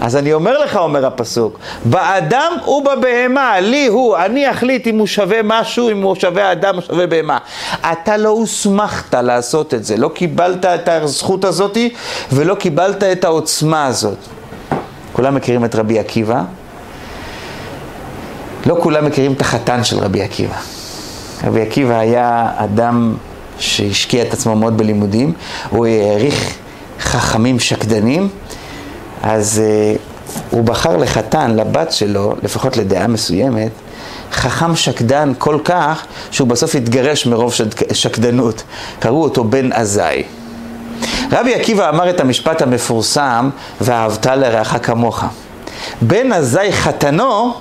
[0.00, 5.40] אז אני אומר לך, אומר הפסוק, באדם ובבהמה, לי הוא, אני אחליט אם הוא שווה
[5.44, 7.38] משהו, אם הוא שווה אדם או שווה בהמה.
[7.92, 11.78] אתה לא הוסמכת לעשות את זה, לא קיבלת את הזכות הזאת
[12.32, 14.18] ולא קיבלת את העוצמה הזאת.
[15.12, 16.42] כולם מכירים את רבי עקיבא?
[18.66, 20.56] לא כולם מכירים את החתן של רבי עקיבא.
[21.44, 23.14] רבי עקיבא היה אדם
[23.58, 25.32] שהשקיע את עצמו מאוד בלימודים,
[25.70, 26.54] הוא העריך
[27.00, 28.28] חכמים שקדנים,
[29.24, 29.98] אז uh,
[30.50, 33.70] הוא בחר לחתן, לבת שלו, לפחות לדעה מסוימת,
[34.32, 37.92] חכם שקדן כל כך, שהוא בסוף התגרש מרוב שק...
[37.92, 38.62] שקדנות.
[38.98, 40.22] קראו אותו בן עזאי.
[41.32, 43.50] רבי עקיבא אמר את המשפט המפורסם,
[43.80, 45.24] ואהבת לרעך כמוך.
[46.02, 47.54] בן עזאי חתנו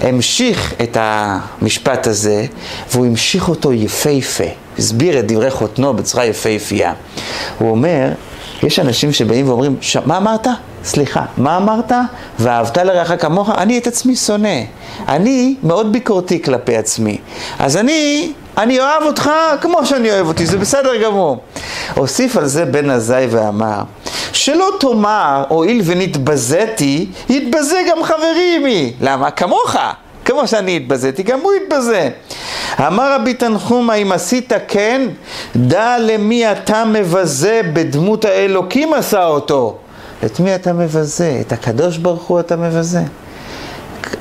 [0.00, 2.46] המשיך את המשפט הזה,
[2.92, 4.44] והוא המשיך אותו יפהפה.
[4.78, 6.92] הסביר את דברי חותנו בצורה יפהפייה.
[7.58, 8.08] הוא אומר,
[8.62, 9.96] יש אנשים שבאים ואומרים, ש...
[9.96, 10.46] מה אמרת?
[10.84, 11.92] סליחה, מה אמרת?
[12.38, 13.50] ואהבת לרעך כמוך?
[13.50, 14.60] אני את עצמי שונא.
[15.08, 17.18] אני מאוד ביקורתי כלפי עצמי.
[17.58, 19.30] אז אני, אני אוהב אותך
[19.60, 21.38] כמו שאני אוהב אותי, זה בסדר גמור.
[21.94, 23.82] הוסיף על זה בן עזאי ואמר,
[24.32, 28.92] שלא תאמר, הואיל ונתבזיתי, יתבזה גם חברי עמי.
[29.00, 29.30] למה?
[29.30, 29.76] כמוך.
[30.24, 32.10] כמו שאני התבזיתי, גם הוא התבזה.
[32.78, 35.08] אמר רבי תנחומא, אם עשית כן,
[35.56, 39.78] דע למי אתה מבזה בדמות האלוקים עשה אותו.
[40.24, 41.38] את מי אתה מבזה?
[41.40, 43.02] את הקדוש ברוך הוא אתה מבזה.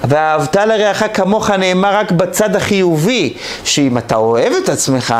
[0.03, 3.33] ואהבת לרעך כמוך נאמר רק בצד החיובי,
[3.63, 5.15] שאם אתה אוהב את עצמך,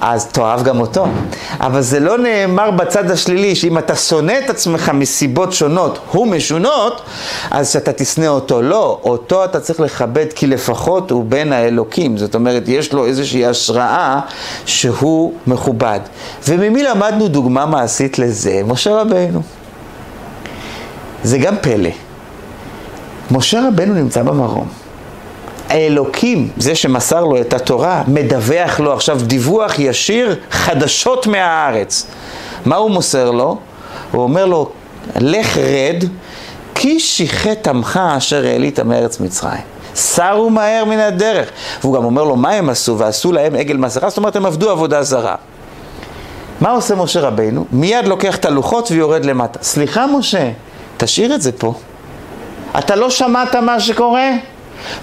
[0.00, 1.06] אז תאהב גם אותו.
[1.60, 7.02] אבל זה לא נאמר בצד השלילי, שאם אתה שונא את עצמך מסיבות שונות ומשונות,
[7.50, 8.62] אז שאתה תשנא אותו.
[8.62, 12.16] לא, אותו אתה צריך לכבד, כי לפחות הוא בן האלוקים.
[12.16, 14.20] זאת אומרת, יש לו איזושהי השראה
[14.66, 16.00] שהוא מכובד.
[16.48, 18.62] וממי למדנו דוגמה מעשית לזה?
[18.66, 19.42] משה רבנו.
[21.24, 21.90] זה גם פלא.
[23.30, 24.85] משה רבנו נמצא במרום.
[25.68, 32.06] האלוקים, זה שמסר לו את התורה, מדווח לו עכשיו דיווח ישיר חדשות מהארץ.
[32.64, 33.58] מה הוא מוסר לו?
[34.12, 34.70] הוא אומר לו,
[35.16, 36.04] לך רד,
[36.74, 39.62] כי שיחת עמך אשר העלית מארץ מצרים.
[39.94, 41.48] סרו מהר מן הדרך.
[41.80, 42.98] והוא גם אומר לו, מה הם עשו?
[42.98, 45.34] ועשו להם עגל מסכה, זאת אומרת, הם עבדו עבודה זרה.
[46.60, 47.64] מה עושה משה רבינו?
[47.72, 49.58] מיד לוקח את הלוחות ויורד למטה.
[49.62, 50.50] סליחה, משה,
[50.96, 51.74] תשאיר את זה פה.
[52.78, 54.30] אתה לא שמעת מה שקורה?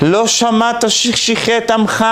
[0.02, 2.06] לא שמעת ששיחת עמך?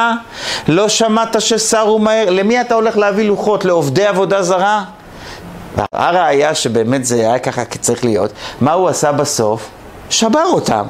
[0.68, 2.30] לא שמעת שסרו מהר?
[2.30, 3.66] למי אתה הולך להביא לוחות?
[3.66, 4.84] לעובדי עבודה זרה?
[5.94, 9.70] הראיה שבאמת זה היה ככה צריך להיות, מה הוא עשה בסוף?
[10.10, 10.84] שבר אותם.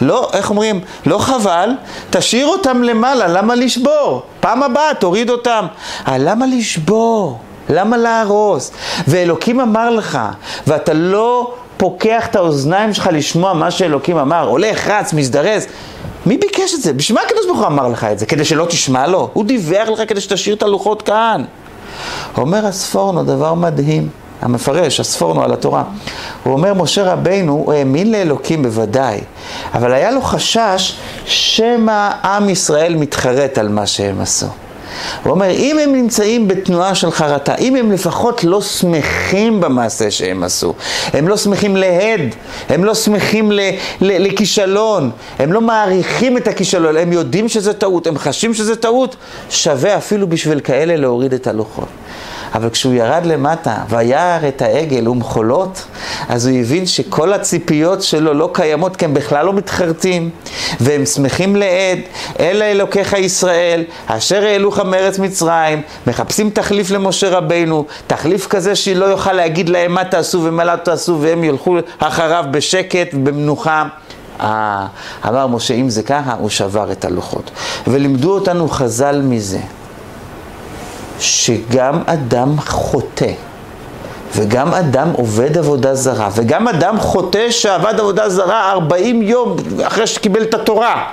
[0.00, 0.80] לא, איך אומרים?
[1.06, 1.70] לא חבל,
[2.10, 4.22] תשאיר אותם למעלה, למה לשבור?
[4.40, 5.66] פעם הבאה תוריד אותם.
[6.08, 7.38] אה, למה לשבור?
[7.70, 8.70] למה להרוס?
[9.08, 10.18] ואלוקים אמר לך,
[10.66, 15.66] ואתה לא פוקח את האוזניים שלך לשמוע מה שאלוקים אמר, הולך, רץ, מזדרז.
[16.26, 16.92] מי ביקש את זה?
[16.92, 18.26] בשביל מה הקדוש ברוך הוא אמר לך את זה?
[18.26, 19.30] כדי שלא תשמע לו?
[19.32, 21.44] הוא דיווח לך כדי שתשאיר את הלוחות כאן.
[22.36, 24.08] אומר הספורנו דבר מדהים,
[24.42, 25.84] המפרש, הספורנו על התורה.
[26.42, 29.20] הוא אומר, משה רבינו, הוא האמין לאלוקים בוודאי,
[29.74, 34.46] אבל היה לו חשש שמא עם ישראל מתחרט על מה שהם עשו.
[35.22, 40.42] הוא אומר, אם הם נמצאים בתנועה של חרטה, אם הם לפחות לא שמחים במעשה שהם
[40.44, 40.74] עשו,
[41.12, 42.20] הם לא שמחים להד,
[42.68, 43.60] הם לא שמחים ל-
[44.00, 49.16] ל- לכישלון, הם לא מעריכים את הכישלון, הם יודעים שזה טעות, הם חשים שזה טעות,
[49.50, 51.88] שווה אפילו בשביל כאלה להוריד את הלוחות.
[52.54, 55.84] אבל כשהוא ירד למטה וירא את העגל ומחולות,
[56.28, 60.30] אז הוא הבין שכל הציפיות שלו לא קיימות, כי הם בכלל לא מתחרטים,
[60.80, 61.98] והם שמחים לעד,
[62.40, 69.32] אלה אלוקיך ישראל, אשר העלוך מארץ מצרים, מחפשים תחליף למשה רבינו, תחליף כזה שלא יוכל
[69.32, 73.84] להגיד להם מה תעשו ומה לא תעשו, והם ילכו אחריו בשקט ובמנוחה.
[74.40, 74.86] אה,
[75.28, 77.50] אמר משה, אם זה ככה, הוא שבר את הלוחות.
[77.86, 79.60] ולימדו אותנו חז"ל מזה.
[81.20, 83.32] שגם אדם חוטא,
[84.36, 90.42] וגם אדם עובד עבודה זרה, וגם אדם חוטא שעבד עבודה זרה 40 יום אחרי שקיבל
[90.42, 91.04] את התורה,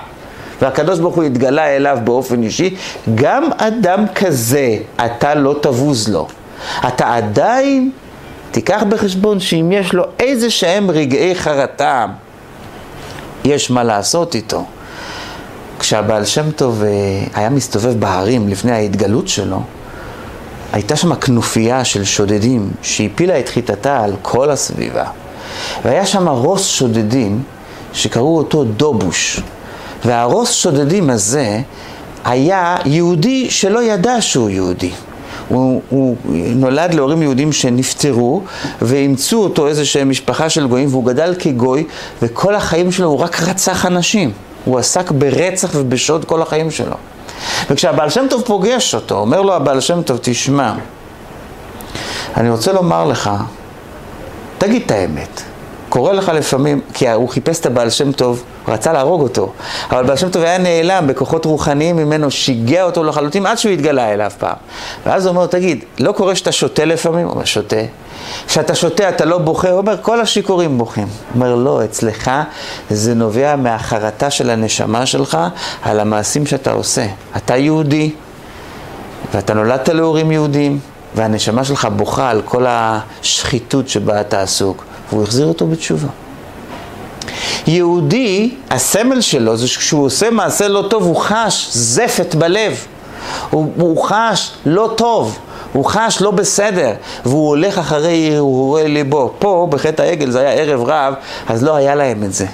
[0.61, 2.75] והקדוש ברוך הוא התגלה אליו באופן אישי,
[3.15, 6.27] גם אדם כזה, אתה לא תבוז לו.
[6.87, 7.91] אתה עדיין
[8.51, 12.05] תיקח בחשבון שאם יש לו איזה שהם רגעי חרטה,
[13.43, 14.65] יש מה לעשות איתו.
[15.79, 16.89] כשהבעל שם טוב אה,
[17.33, 19.61] היה מסתובב בהרים לפני ההתגלות שלו,
[20.71, 25.05] הייתה שם כנופיה של שודדים שהפילה את חיטתה על כל הסביבה.
[25.85, 27.43] והיה שם רוס שודדים
[27.93, 29.41] שקראו אותו דובוש.
[30.05, 31.59] והרוס שודדים הזה
[32.25, 34.91] היה יהודי שלא ידע שהוא יהודי.
[35.47, 36.17] הוא, הוא
[36.55, 38.41] נולד להורים יהודים שנפטרו
[38.81, 41.83] ואימצו אותו איזושהי משפחה של גויים והוא גדל כגוי
[42.21, 44.31] וכל החיים שלו הוא רק רצח אנשים.
[44.65, 46.95] הוא עסק ברצח ובשוד כל החיים שלו.
[47.69, 50.73] וכשהבעל שם טוב פוגש אותו, אומר לו הבעל שם טוב, תשמע,
[52.37, 53.29] אני רוצה לומר לך,
[54.57, 55.41] תגיד את האמת.
[55.89, 59.51] קורה לך לפעמים, כי הוא חיפש את הבעל שם טוב, רצה להרוג אותו,
[59.91, 64.13] אבל בעל שם טוב היה נעלם בכוחות רוחניים ממנו, שיגע אותו לחלוטין עד שהוא התגלה
[64.13, 64.55] אליו פעם.
[65.05, 67.25] ואז הוא אומר, תגיד, לא קורה שאתה שותה לפעמים?
[67.25, 67.75] הוא אומר, שותה.
[68.47, 69.69] כשאתה שותה אתה לא בוכה?
[69.69, 71.07] הוא אומר, כל השיכורים בוכים.
[71.07, 72.31] הוא אומר, לא, אצלך
[72.89, 75.37] זה נובע מהחרטה של הנשמה שלך
[75.81, 77.05] על המעשים שאתה עושה.
[77.37, 78.11] אתה יהודי,
[79.33, 80.79] ואתה נולדת להורים יהודים,
[81.15, 84.83] והנשמה שלך בוכה על כל השחיתות שבה אתה עסוק.
[85.09, 86.07] והוא החזיר אותו בתשובה.
[87.67, 92.85] יהודי, הסמל שלו זה שכשהוא עושה מעשה לא טוב, הוא חש זפת בלב.
[93.49, 95.37] הוא, הוא חש לא טוב,
[95.73, 96.91] הוא חש לא בסדר,
[97.25, 99.33] והוא הולך אחרי הרהורי ליבו.
[99.39, 101.13] פה, בחטא העגל, זה היה ערב רב,
[101.47, 102.45] אז לא היה להם את זה.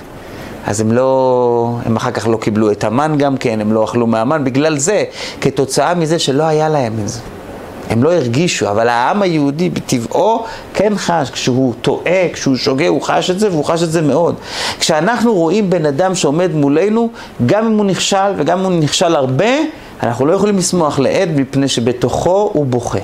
[0.66, 4.08] אז הם לא, הם אחר כך לא קיבלו את המן גם כן, הם לא אכלו
[4.08, 5.04] מהמן, בגלל זה,
[5.42, 7.20] כתוצאה מזה שלא היה להם את זה.
[7.90, 13.30] הם לא הרגישו, אבל העם היהודי בטבעו כן חש, כשהוא טועה, כשהוא שוגה, הוא חש
[13.30, 14.36] את זה והוא חש את זה מאוד.
[14.80, 17.10] כשאנחנו רואים בן אדם שעומד מולנו,
[17.46, 19.46] גם אם הוא נכשל וגם אם הוא נכשל הרבה,
[20.04, 23.00] אנחנו לא יכולים לשמוח לעד מפני שבתוכו הוא בוכה.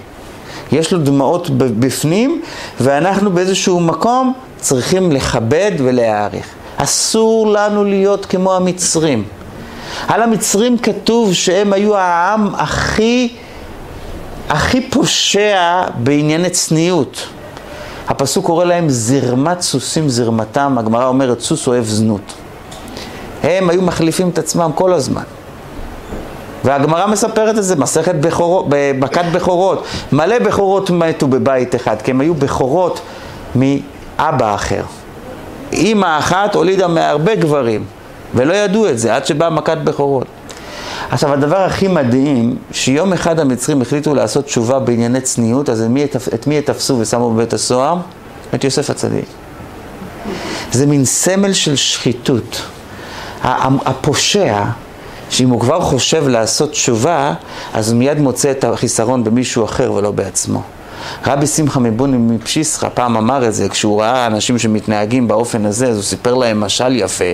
[0.71, 2.41] יש לו דמעות בפנים
[2.81, 6.45] ואנחנו באיזשהו מקום צריכים לכבד ולהעריך.
[6.77, 9.23] אסור לנו להיות כמו המצרים.
[10.07, 13.29] על המצרים כתוב שהם היו העם הכי
[14.53, 17.27] הכי פושע בענייני צניעות.
[18.07, 22.33] הפסוק קורא להם זרמת סוסים זרמתם, הגמרא אומרת סוס אוהב זנות.
[23.43, 25.23] הם היו מחליפים את עצמם כל הזמן.
[26.63, 28.65] והגמרא מספרת את זה, מסכת בכורות,
[28.99, 29.85] מכת בכורות.
[30.11, 32.99] מלא בכורות מתו בבית אחד, כי הם היו בכורות
[33.55, 34.83] מאבא אחר.
[35.71, 37.85] אימא אחת הולידה מהרבה גברים,
[38.35, 40.27] ולא ידעו את זה עד שבאה מכת בכורות.
[41.09, 46.03] עכשיו, הדבר הכי מדהים, שיום אחד המצרים החליטו לעשות תשובה בענייני צניעות, אז את מי,
[46.33, 47.97] את מי יתפסו ושמו בבית הסוהר?
[48.55, 49.25] את יוסף הצדיק.
[50.71, 52.61] זה מין סמל של שחיתות.
[53.43, 54.63] הפושע,
[55.29, 57.33] שאם הוא כבר חושב לעשות תשובה,
[57.73, 60.61] אז הוא מיד מוצא את החיסרון במישהו אחר ולא בעצמו.
[61.27, 65.95] רבי שמחה מבוני מפשיסחה פעם אמר את זה, כשהוא ראה אנשים שמתנהגים באופן הזה, אז
[65.95, 67.31] הוא סיפר להם משל יפה,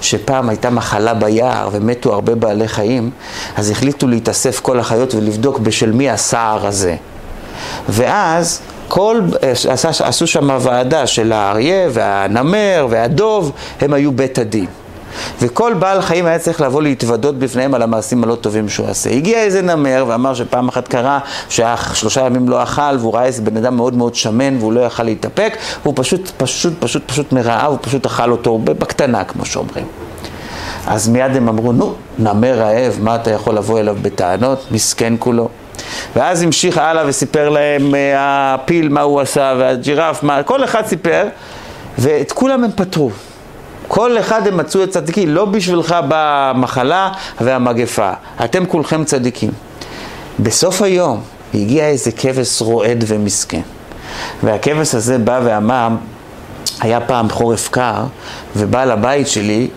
[0.00, 3.10] שפעם הייתה מחלה ביער ומתו הרבה בעלי חיים,
[3.56, 6.96] אז החליטו להתאסף כל החיות ולבדוק בשל מי הסער הזה.
[7.88, 9.20] ואז כל,
[10.04, 14.66] עשו שם ועדה של האריה והנמר והדוב, הם היו בית הדין.
[15.40, 19.10] וכל בעל חיים היה צריך לבוא להתוודות בפניהם על המעשים הלא טובים שהוא עושה.
[19.10, 23.42] הגיע איזה נמר ואמר שפעם אחת קרה שהיה שלושה ימים לא אכל והוא ראה איזה
[23.42, 27.70] בן אדם מאוד מאוד שמן והוא לא יכל להתאפק והוא פשוט, פשוט, פשוט, פשוט מרעב,
[27.70, 29.86] הוא פשוט אכל אותו בקטנה כמו שאומרים.
[30.86, 34.66] אז מיד הם אמרו, נו, נמר רעב, מה אתה יכול לבוא אליו בטענות?
[34.70, 35.48] מסכן כולו.
[36.16, 41.24] ואז המשיך הלאה וסיפר להם אה, הפיל מה הוא עשה והג'ירף, מה, כל אחד סיפר
[41.98, 43.10] ואת כולם הם פתרו.
[43.94, 48.10] כל אחד הם מצאו את צדיקים, לא בשבילך באה המחלה והמגפה,
[48.44, 49.50] אתם כולכם צדיקים.
[50.40, 51.20] בסוף היום
[51.54, 53.60] הגיע איזה כבש רועד ומסכן,
[54.42, 55.88] והכבש הזה בא ואמר,
[56.80, 58.04] היה פעם חורף קר,
[58.56, 59.68] ובעל הבית שלי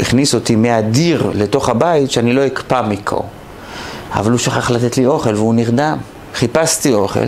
[0.00, 3.26] הכניס אותי מהדיר לתוך הבית שאני לא אקפא מקור.
[4.12, 5.98] אבל הוא שכח לתת לי אוכל והוא נרדם.
[6.34, 7.26] חיפשתי אוכל,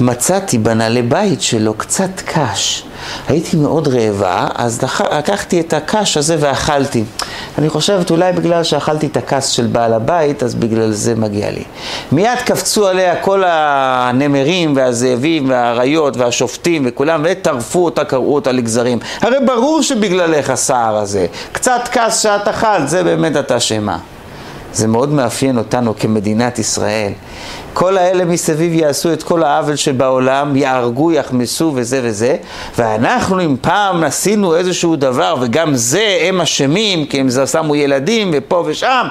[0.00, 2.82] מצאתי בנעלי בית שלו קצת קש.
[3.28, 4.82] הייתי מאוד רעבה, אז
[5.18, 7.04] לקחתי את הקש הזה ואכלתי.
[7.58, 11.64] אני חושבת אולי בגלל שאכלתי את הכס של בעל הבית, אז בגלל זה מגיע לי.
[12.12, 18.98] מיד קפצו עליה כל הנמרים והזאבים והאריות והשופטים וכולם, וטרפו אותה, קרעו אותה לגזרים.
[19.20, 21.26] הרי ברור שבגללך הסער הזה.
[21.52, 23.98] קצת כס שאת אכלת, זה באמת את אשמה.
[24.72, 27.12] זה מאוד מאפיין אותנו כמדינת ישראל.
[27.72, 32.36] כל האלה מסביב יעשו את כל העוול שבעולם, יהרגו, יחמסו וזה וזה,
[32.78, 38.64] ואנחנו אם פעם עשינו איזשהו דבר, וגם זה הם אשמים, כי הם שמו ילדים ופה
[38.66, 39.06] ושם,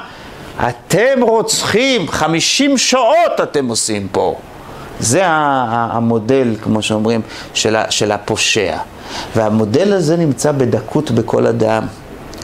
[0.70, 4.36] אתם רוצחים, חמישים שעות אתם עושים פה.
[5.00, 7.22] זה המודל, כמו שאומרים,
[7.90, 8.78] של הפושע.
[9.36, 11.88] והמודל הזה נמצא בדקות בכל אדם.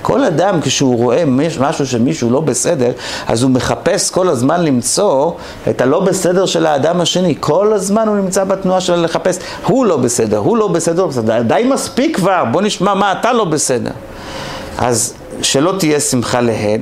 [0.02, 1.24] כל אדם כשהוא רואה
[1.60, 2.91] משהו שמישהו לא בסדר,
[3.28, 5.32] אז הוא מחפש כל הזמן למצוא
[5.70, 7.36] את הלא בסדר של האדם השני.
[7.39, 11.41] כל הזמן הוא נמצא בתנועה של לחפש, הוא לא בסדר, הוא לא בסדר, בסדר.
[11.41, 13.91] די מספיק כבר, בוא נשמע מה אתה לא בסדר.
[14.78, 16.82] אז שלא תהיה שמחה להד,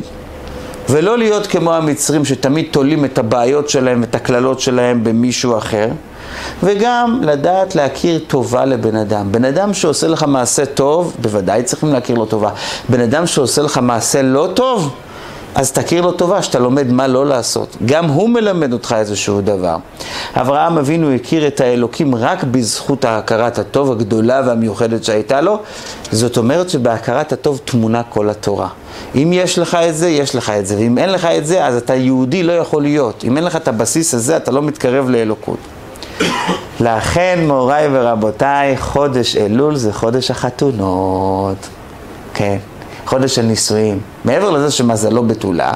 [0.89, 5.87] ולא להיות כמו המצרים שתמיד תולים את הבעיות שלהם ואת הקללות שלהם במישהו אחר.
[6.63, 9.31] וגם לדעת להכיר טובה לבן אדם.
[9.31, 12.49] בן אדם שעושה לך מעשה טוב, בוודאי צריכים להכיר לו טובה.
[12.89, 14.95] בן אדם שעושה לך מעשה לא טוב,
[15.55, 17.77] אז תכיר לו טובה, שאתה לומד מה לא לעשות.
[17.85, 19.75] גם הוא מלמד אותך איזשהו דבר.
[20.35, 25.59] אברהם אבינו הכיר את האלוקים רק בזכות ההכרת הטוב הגדולה והמיוחדת שהייתה לו.
[26.11, 28.67] זאת אומרת שבהכרת הטוב תמונה כל התורה.
[29.15, 31.75] אם יש לך את זה, יש לך את זה, ואם אין לך את זה, אז
[31.77, 33.23] אתה יהודי לא יכול להיות.
[33.23, 35.78] אם אין לך את הבסיס הזה, אתה לא מתקרב לאלוקות.
[36.79, 41.67] לכן, מוריי ורבותיי, חודש אלול זה חודש החתונות.
[42.33, 42.57] כן.
[43.09, 43.99] חודש של נישואים.
[44.25, 45.71] מעבר לזה שמזלו בתולה,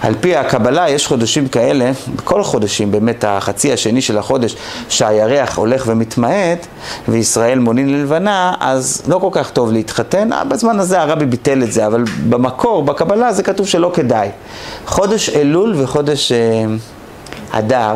[0.00, 4.56] על פי הקבלה יש חודשים כאלה, בכל החודשים, באמת החצי השני של החודש,
[4.88, 6.66] שהירח הולך ומתמעט,
[7.08, 10.32] וישראל מונין ללבנה, אז לא כל כך טוב להתחתן.
[10.32, 14.28] אה, בזמן הזה הרבי ביטל את זה, אבל במקור, בקבלה, זה כתוב שלא כדאי.
[14.86, 16.64] חודש אלול וחודש אה,
[17.50, 17.94] אדר,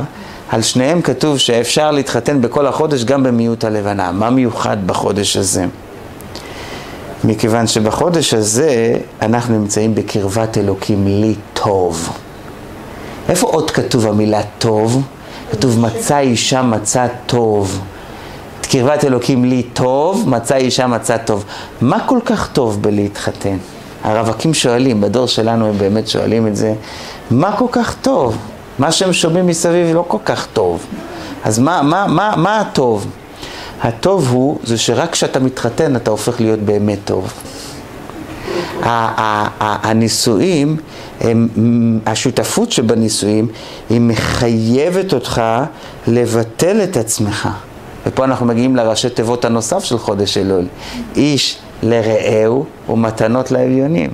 [0.49, 4.12] על שניהם כתוב שאפשר להתחתן בכל החודש גם במיעוט הלבנה.
[4.12, 5.64] מה מיוחד בחודש הזה?
[7.24, 12.18] מכיוון שבחודש הזה אנחנו נמצאים בקרבת אלוקים לי טוב.
[13.28, 15.03] איפה עוד כתוב המילה טוב?
[15.51, 17.80] כתוב מצא אישה מצא טוב.
[18.62, 21.44] קרבת אלוקים לי טוב, מצא אישה מצא טוב.
[21.80, 23.57] מה כל כך טוב בלהתחתן?
[24.05, 26.74] הרווקים שואלים, בדור שלנו הם באמת שואלים את זה,
[27.30, 28.36] מה כל כך טוב?
[28.78, 30.86] מה שהם שומעים מסביב לא כל כך טוב.
[31.44, 33.06] אז מה, מה, מה, מה הטוב?
[33.82, 37.32] הטוב הוא, זה שרק כשאתה מתחתן אתה הופך להיות באמת טוב.
[39.60, 40.76] הנישואים,
[42.06, 43.48] השותפות שבנישואים,
[43.90, 45.42] היא מחייבת אותך
[46.06, 47.48] לבטל את עצמך.
[48.06, 50.64] ופה אנחנו מגיעים לראשי תיבות הנוסף של חודש אלול.
[51.16, 54.10] איש לרעהו ומתנות לאביונים.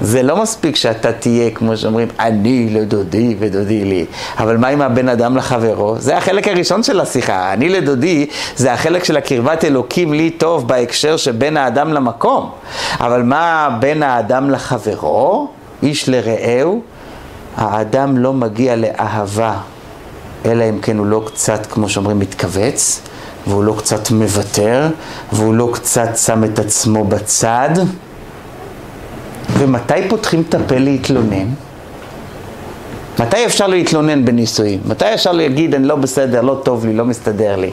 [0.00, 4.06] זה לא מספיק שאתה תהיה, כמו שאומרים, אני לדודי ודודי לי.
[4.38, 5.98] אבל מה עם הבן אדם לחברו?
[5.98, 7.52] זה החלק הראשון של השיחה.
[7.52, 8.26] אני לדודי
[8.56, 12.50] זה החלק של הקרבת אלוקים לי טוב בהקשר שבין האדם למקום.
[13.00, 15.48] אבל מה בין האדם לחברו?
[15.82, 16.82] איש לרעהו?
[17.56, 19.54] האדם לא מגיע לאהבה,
[20.44, 23.00] אלא אם כן הוא לא קצת, כמו שאומרים, מתכווץ,
[23.46, 24.88] והוא לא קצת מוותר,
[25.32, 27.70] והוא לא קצת שם את עצמו בצד.
[29.52, 31.46] ומתי פותחים את הפה להתלונן?
[33.18, 34.80] מתי אפשר להתלונן בנישואים?
[34.86, 37.70] מתי אפשר להגיד, אני לא בסדר, לא טוב לי, לא מסתדר לי?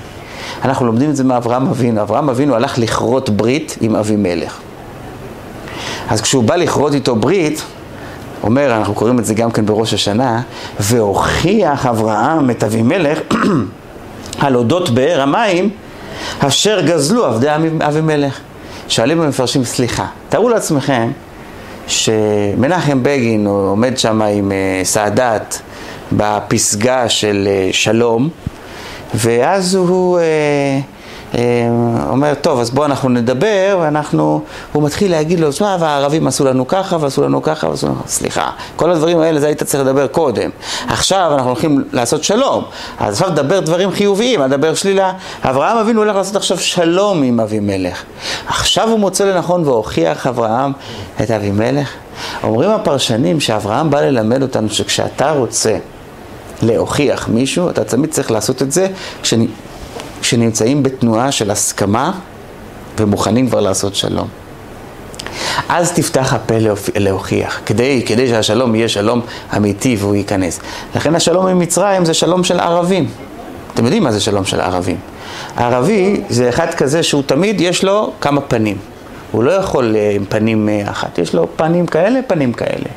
[0.63, 2.01] אנחנו לומדים את זה מאברהם אבינו.
[2.01, 4.59] אברהם אבינו הלך לכרות ברית עם אבימלך.
[6.09, 7.61] אז כשהוא בא לכרות איתו ברית,
[8.43, 10.41] אומר, אנחנו קוראים את זה גם כן בראש השנה,
[10.79, 13.19] והוכיח אברהם את אבימלך
[14.39, 15.69] על אודות באר המים
[16.39, 17.47] אשר גזלו עבדי
[17.81, 18.39] אבימלך.
[18.87, 21.11] שואלים המפרשים, סליחה, תארו לעצמכם
[21.87, 25.55] שמנחם בגין עומד שם עם אה, סאדאת
[26.11, 28.29] בפסגה של אה, שלום,
[29.13, 30.79] ואז הוא אה,
[32.09, 36.67] אומר, טוב, אז בואו אנחנו נדבר, ואנחנו, הוא מתחיל להגיד לו, תשמע, והערבים עשו לנו
[36.67, 40.49] ככה, ועשו לנו ככה, ועשו לנו, סליחה, כל הדברים האלה, זה היית צריך לדבר קודם.
[40.87, 42.63] עכשיו אנחנו הולכים לעשות שלום,
[42.99, 45.13] אז עכשיו תדבר דברים חיוביים, אדבר שלילה.
[45.43, 48.03] אברהם אבינו הולך לעשות עכשיו שלום עם אבימלך.
[48.47, 50.71] עכשיו הוא מוצא לנכון והוכיח אברהם
[51.21, 51.89] את אבימלך.
[52.43, 55.77] אומרים הפרשנים שאברהם בא ללמד אותנו שכשאתה רוצה
[56.61, 58.87] להוכיח מישהו, אתה תמיד צריך לעשות את זה
[59.21, 59.45] כשנ...
[60.31, 62.11] שנמצאים בתנועה של הסכמה
[62.97, 64.27] ומוכנים כבר לעשות שלום.
[65.69, 66.55] אז תפתח הפה
[66.95, 69.21] להוכיח, כדי, כדי שהשלום יהיה שלום
[69.57, 70.59] אמיתי והוא ייכנס.
[70.95, 73.09] לכן השלום עם מצרים זה שלום של ערבים.
[73.73, 74.97] אתם יודעים מה זה שלום של ערבים.
[75.57, 78.77] ערבי זה אחד כזה שהוא תמיד יש לו כמה פנים.
[79.31, 82.89] הוא לא יכול אה, עם פנים אה, אחת, יש לו פנים כאלה, פנים כאלה.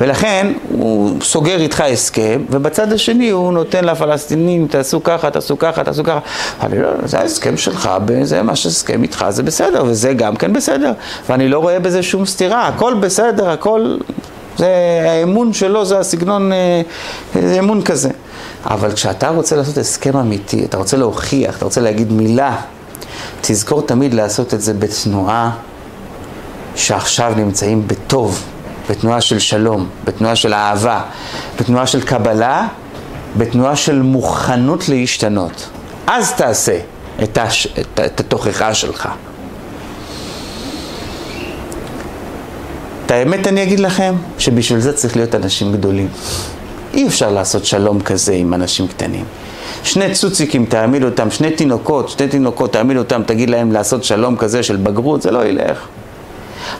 [0.00, 6.04] ולכן הוא סוגר איתך הסכם, ובצד השני הוא נותן לפלסטינים, תעשו ככה, תעשו ככה, תעשו
[6.04, 6.18] ככה.
[6.60, 7.90] אני לא, זה ההסכם שלך,
[8.22, 10.92] זה מה שהסכם איתך, זה בסדר, וזה גם כן בסדר.
[11.28, 13.96] ואני לא רואה בזה שום סתירה, הכל בסדר, הכל...
[14.58, 14.68] זה
[15.08, 16.82] האמון שלו, זה הסגנון, אה,
[17.34, 18.10] זה אמון כזה.
[18.64, 22.56] אבל כשאתה רוצה לעשות הסכם אמיתי, אתה רוצה להוכיח, אתה רוצה להגיד מילה,
[23.40, 25.50] תזכור תמיד לעשות את זה בתנועה
[26.74, 28.42] שעכשיו נמצאים בטוב.
[28.90, 31.00] בתנועה של שלום, בתנועה של אהבה,
[31.60, 32.68] בתנועה של קבלה,
[33.36, 35.68] בתנועה של מוכנות להשתנות.
[36.06, 36.78] אז תעשה
[37.22, 37.66] את, הש...
[37.66, 39.08] את, את התוכחה שלך.
[43.06, 46.08] את האמת אני אגיד לכם, שבשביל זה צריך להיות אנשים גדולים.
[46.94, 49.24] אי אפשר לעשות שלום כזה עם אנשים קטנים.
[49.84, 54.62] שני צוציקים, תעמיד אותם, שני תינוקות, שני תינוקות, תעמיד אותם, תגיד להם לעשות שלום כזה
[54.62, 55.86] של בגרות, זה לא ילך.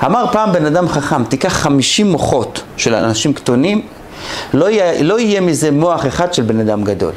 [0.05, 3.83] אמר פעם בן אדם חכם, תיקח חמישים מוחות של אנשים קטנים,
[4.55, 7.13] לא יהיה, לא יהיה מזה מוח אחד של בן אדם גדול.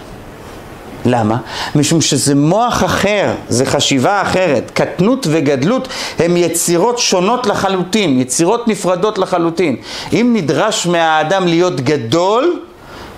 [1.06, 1.38] למה?
[1.76, 4.72] משום שזה מוח אחר, זה חשיבה אחרת.
[4.74, 5.88] קטנות וגדלות
[6.20, 9.76] הם יצירות שונות לחלוטין, יצירות נפרדות לחלוטין.
[10.14, 12.60] אם נדרש מהאדם להיות גדול,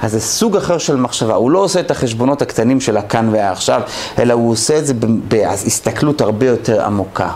[0.01, 1.35] אז זה סוג אחר של מחשבה.
[1.35, 3.81] הוא לא עושה את החשבונות הקטנים של הכאן והעכשיו,
[4.19, 4.93] אלא הוא עושה את זה
[5.27, 7.29] בהסתכלות הרבה יותר עמוקה.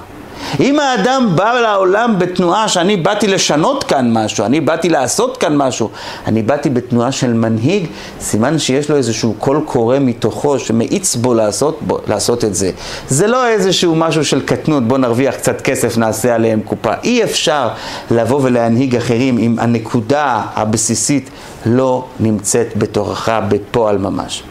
[0.59, 5.89] אם האדם בא לעולם בתנועה שאני באתי לשנות כאן משהו, אני באתי לעשות כאן משהו,
[6.27, 7.87] אני באתי בתנועה של מנהיג,
[8.19, 12.71] סימן שיש לו איזשהו קול קורא מתוכו שמאיץ בו לעשות, בו לעשות את זה.
[13.07, 16.93] זה לא איזשהו משהו של קטנות, בוא נרוויח קצת כסף, נעשה עליהם קופה.
[17.03, 17.69] אי אפשר
[18.11, 21.29] לבוא ולהנהיג אחרים אם הנקודה הבסיסית
[21.65, 24.43] לא נמצאת בתוכך בפועל ממש.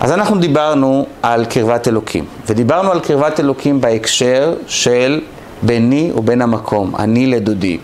[0.00, 5.20] אז אנחנו דיברנו על קרבת אלוקים, ודיברנו על קרבת אלוקים בהקשר של
[5.62, 7.78] ביני ובין המקום, אני לדודי.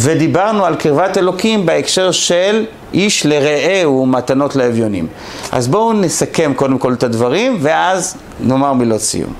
[0.00, 5.06] ודיברנו על קרבת אלוקים בהקשר של איש לרעהו מתנות לאביונים.
[5.52, 9.32] אז בואו נסכם קודם כל את הדברים, ואז נאמר מילות סיום.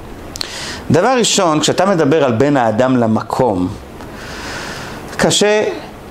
[0.91, 3.69] דבר ראשון, כשאתה מדבר על בין האדם למקום,
[5.17, 5.65] קשה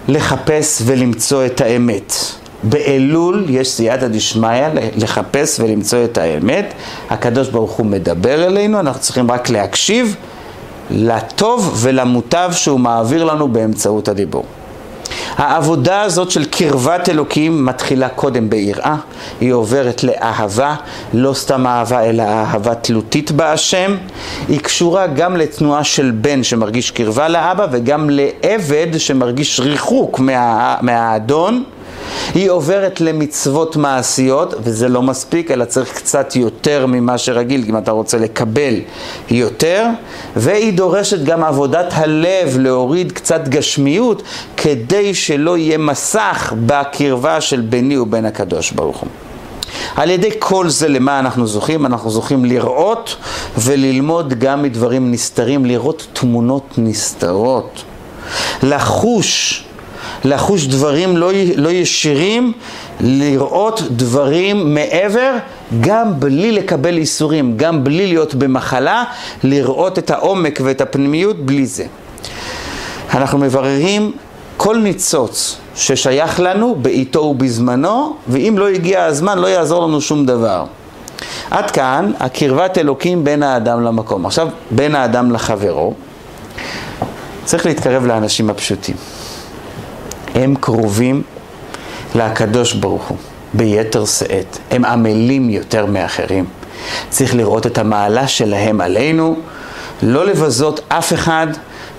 [0.07, 2.13] לחפש ולמצוא את האמת.
[2.63, 6.73] באלול יש סייעתא דשמיא לחפש ולמצוא את האמת.
[7.09, 10.15] הקדוש ברוך הוא מדבר אלינו, אנחנו צריכים רק להקשיב
[10.91, 14.45] לטוב ולמוטב שהוא מעביר לנו באמצעות הדיבור.
[15.37, 18.95] העבודה הזאת של קרבת אלוקים מתחילה קודם ביראה,
[19.41, 20.75] היא עוברת לאהבה,
[21.13, 23.95] לא סתם אהבה אלא אהבה תלותית בהשם,
[24.47, 31.63] היא קשורה גם לתנועה של בן שמרגיש קרבה לאבא וגם לעבד שמרגיש ריחוק מה, מהאדון.
[32.33, 37.91] היא עוברת למצוות מעשיות, וזה לא מספיק, אלא צריך קצת יותר ממה שרגיל, אם אתה
[37.91, 38.75] רוצה לקבל
[39.29, 39.85] יותר,
[40.35, 44.23] והיא דורשת גם עבודת הלב, להוריד קצת גשמיות,
[44.57, 49.09] כדי שלא יהיה מסך בקרבה של ביני ובין הקדוש ברוך הוא.
[49.95, 51.85] על ידי כל זה למה אנחנו זוכים?
[51.85, 53.15] אנחנו זוכים לראות
[53.57, 57.83] וללמוד גם מדברים נסתרים, לראות תמונות נסתרות,
[58.63, 59.63] לחוש
[60.25, 62.53] לחוש דברים לא, לא ישירים,
[62.99, 65.33] לראות דברים מעבר,
[65.81, 69.03] גם בלי לקבל איסורים, גם בלי להיות במחלה,
[69.43, 71.85] לראות את העומק ואת הפנימיות בלי זה.
[73.13, 74.11] אנחנו מבררים
[74.57, 80.65] כל ניצוץ ששייך לנו בעיתו ובזמנו, ואם לא הגיע הזמן לא יעזור לנו שום דבר.
[81.51, 84.25] עד כאן הקרבת אלוקים בין האדם למקום.
[84.25, 85.93] עכשיו, בין האדם לחברו,
[87.45, 88.95] צריך להתקרב לאנשים הפשוטים.
[90.35, 91.21] הם קרובים
[92.15, 93.17] לקדוש ברוך הוא
[93.53, 96.45] ביתר שאת, הם עמלים יותר מאחרים.
[97.09, 99.35] צריך לראות את המעלה שלהם עלינו,
[100.03, 101.47] לא לבזות אף אחד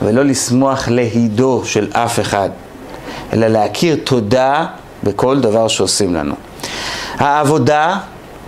[0.02, 2.50] ולא לשמוח להידו של אף אחד,
[3.32, 4.66] אלא להכיר תודה
[5.04, 6.34] בכל דבר שעושים לנו.
[7.18, 7.98] העבודה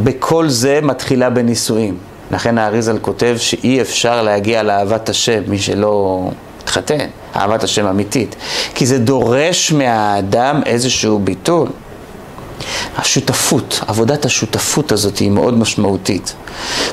[0.00, 1.96] בכל זה מתחילה בנישואים.
[2.30, 6.28] לכן האריזל כותב שאי אפשר להגיע לאהבת השם, מי שלא
[6.76, 7.06] התחתן.
[7.36, 8.36] אהבת השם אמיתית,
[8.74, 11.68] כי זה דורש מהאדם איזשהו ביטול.
[12.96, 16.34] השותפות, עבודת השותפות הזאת היא מאוד משמעותית.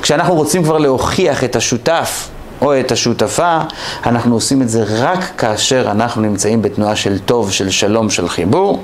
[0.02, 2.30] כשאנחנו רוצים כבר להוכיח את השותף
[2.62, 3.60] או את השותפה,
[4.06, 8.84] אנחנו עושים את זה רק כאשר אנחנו נמצאים בתנועה של טוב, של שלום, של חיבור.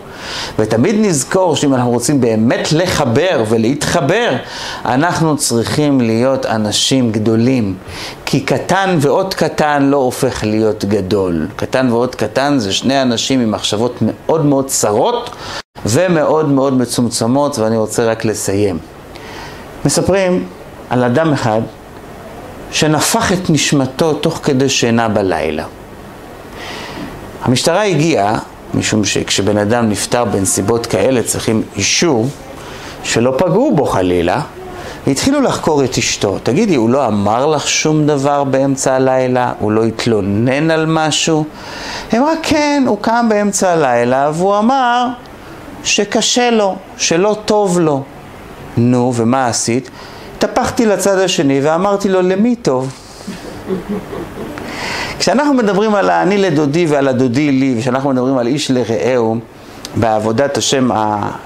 [0.59, 4.29] ותמיד נזכור שאם אנחנו רוצים באמת לחבר ולהתחבר,
[4.85, 7.75] אנחנו צריכים להיות אנשים גדולים.
[8.25, 11.47] כי קטן ועוד קטן לא הופך להיות גדול.
[11.55, 15.29] קטן ועוד קטן זה שני אנשים עם מחשבות מאוד מאוד צרות
[15.85, 18.77] ומאוד מאוד מצומצמות, ואני רוצה רק לסיים.
[19.85, 20.45] מספרים
[20.89, 21.61] על אדם אחד
[22.71, 25.63] שנפח את נשמתו תוך כדי שינה בלילה.
[27.43, 28.39] המשטרה הגיעה,
[28.73, 32.27] משום שכשבן אדם נפטר בנסיבות כאלה צריכים אישור
[33.03, 34.41] שלא פגעו בו חלילה,
[35.07, 36.37] והתחילו לחקור את אשתו.
[36.43, 39.53] תגידי, הוא לא אמר לך שום דבר באמצע הלילה?
[39.59, 41.45] הוא לא התלונן על משהו?
[42.11, 45.07] היא אמרה, כן, הוא קם באמצע הלילה והוא אמר
[45.83, 48.03] שקשה לו, שלא טוב לו.
[48.77, 49.89] נו, ומה עשית?
[50.37, 52.93] התהפכתי לצד השני ואמרתי לו, למי טוב?
[55.19, 59.37] כשאנחנו מדברים על האני לדודי ועל הדודי לי, וכשאנחנו מדברים על איש לרעהו,
[59.95, 60.89] בעבודת השם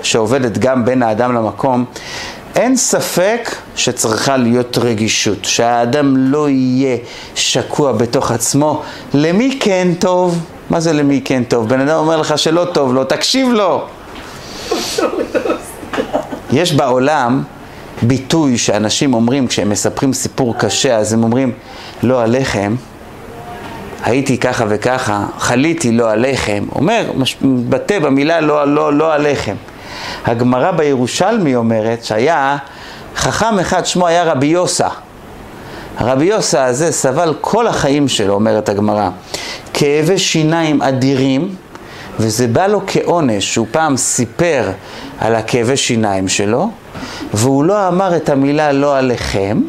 [0.01, 1.85] שעובדת גם בין האדם למקום,
[2.55, 6.97] אין ספק שצריכה להיות רגישות, שהאדם לא יהיה
[7.35, 8.81] שקוע בתוך עצמו.
[9.13, 10.39] למי כן טוב?
[10.69, 11.69] מה זה למי כן טוב?
[11.69, 13.85] בן אדם אומר לך שלא טוב לו, תקשיב לו.
[16.51, 17.43] יש בעולם
[18.01, 21.51] ביטוי שאנשים אומרים כשהם מספרים סיפור קשה, אז הם אומרים,
[22.03, 22.75] לא עליכם,
[24.03, 29.55] הייתי ככה וככה, חליתי לא עליכם, אומר, מתבטא במילה לא, לא, לא עליכם.
[30.25, 32.57] הגמרא בירושלמי אומרת שהיה
[33.15, 34.87] חכם אחד, שמו היה רבי יוסה.
[36.01, 39.09] רבי יוסה הזה סבל כל החיים שלו, אומרת הגמרא,
[39.73, 41.55] כאבי שיניים אדירים,
[42.19, 44.71] וזה בא לו כעונש, שהוא פעם סיפר
[45.19, 46.69] על הכאבי שיניים שלו,
[47.33, 49.61] והוא לא אמר את המילה לא עליכם,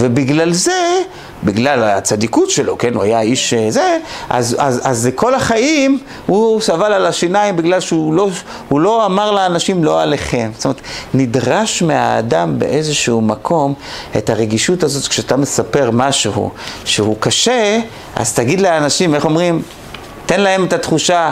[0.00, 1.00] ובגלל זה
[1.44, 3.98] בגלל הצדיקות שלו, כן, הוא היה איש אה, זה,
[4.30, 8.30] אז, אז, אז כל החיים הוא סבל על השיניים בגלל שהוא לא,
[8.70, 10.50] לא אמר לאנשים לא עליכם.
[10.56, 10.80] זאת אומרת,
[11.14, 13.74] נדרש מהאדם באיזשהו מקום
[14.16, 16.50] את הרגישות הזאת כשאתה מספר משהו
[16.84, 17.80] שהוא קשה,
[18.16, 19.62] אז תגיד לאנשים, איך אומרים,
[20.26, 21.30] תן להם את התחושה,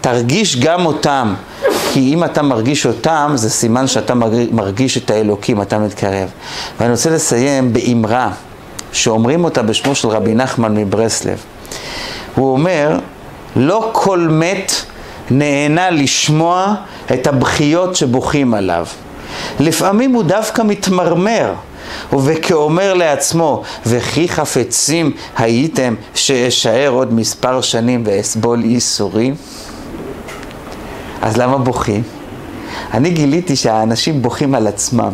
[0.00, 1.34] תרגיש גם אותם.
[1.92, 4.14] כי אם אתה מרגיש אותם, זה סימן שאתה
[4.52, 6.28] מרגיש את האלוקים, אתה מתקרב.
[6.80, 8.30] ואני רוצה לסיים באמרה.
[8.92, 11.38] שאומרים אותה בשמו של רבי נחמן מברסלב.
[12.34, 12.98] הוא אומר,
[13.56, 14.72] לא כל מת
[15.30, 16.74] נהנה לשמוע
[17.12, 18.86] את הבכיות שבוכים עליו.
[19.60, 21.52] לפעמים הוא דווקא מתמרמר,
[22.12, 29.34] וכאומר לעצמו, וכי חפצים הייתם שאשאר עוד מספר שנים ואסבול ייסורים?
[31.22, 32.02] אז למה בוכים?
[32.94, 35.12] אני גיליתי שהאנשים בוכים על עצמם.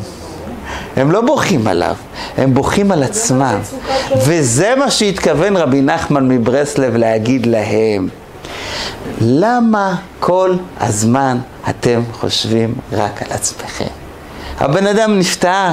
[0.96, 1.94] הם לא בוכים עליו,
[2.36, 3.58] הם בוכים על עצמם.
[4.16, 8.08] וזה מה שהתכוון רבי נחמן מברסלב להגיד להם.
[9.20, 11.38] למה כל הזמן
[11.70, 13.84] אתם חושבים רק על עצמכם?
[14.58, 15.70] הבן אדם נפטר,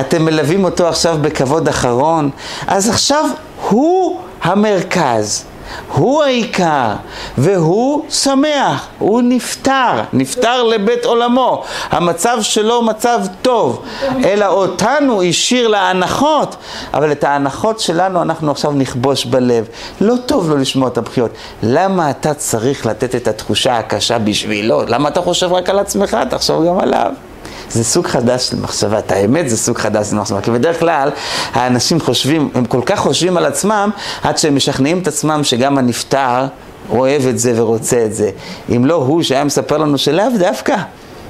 [0.00, 2.30] אתם מלווים אותו עכשיו בכבוד אחרון,
[2.66, 3.24] אז עכשיו
[3.68, 5.44] הוא המרכז.
[5.92, 6.92] הוא העיקר,
[7.38, 11.64] והוא שמח, הוא נפטר, נפטר לבית עולמו.
[11.90, 13.82] המצב שלו מצב טוב,
[14.24, 16.56] אלא אותנו השאיר להנחות,
[16.94, 19.64] אבל את ההנחות שלנו אנחנו עכשיו נכבוש בלב.
[20.00, 21.30] לא טוב לו לשמוע את הבחיות.
[21.62, 24.82] למה אתה צריך לתת את התחושה הקשה בשבילו?
[24.86, 26.16] למה אתה חושב רק על עצמך?
[26.30, 27.12] תחשוב גם עליו.
[27.70, 31.10] זה סוג חדש של מחשבה, את האמת זה סוג חדש של מחשבה, כי בדרך כלל
[31.52, 33.90] האנשים חושבים, הם כל כך חושבים על עצמם,
[34.22, 36.46] עד שהם משכנעים את עצמם שגם הנפטר
[36.90, 38.30] אוהב את זה ורוצה את זה.
[38.76, 40.76] אם לא הוא שהיה מספר לנו שלאו דווקא,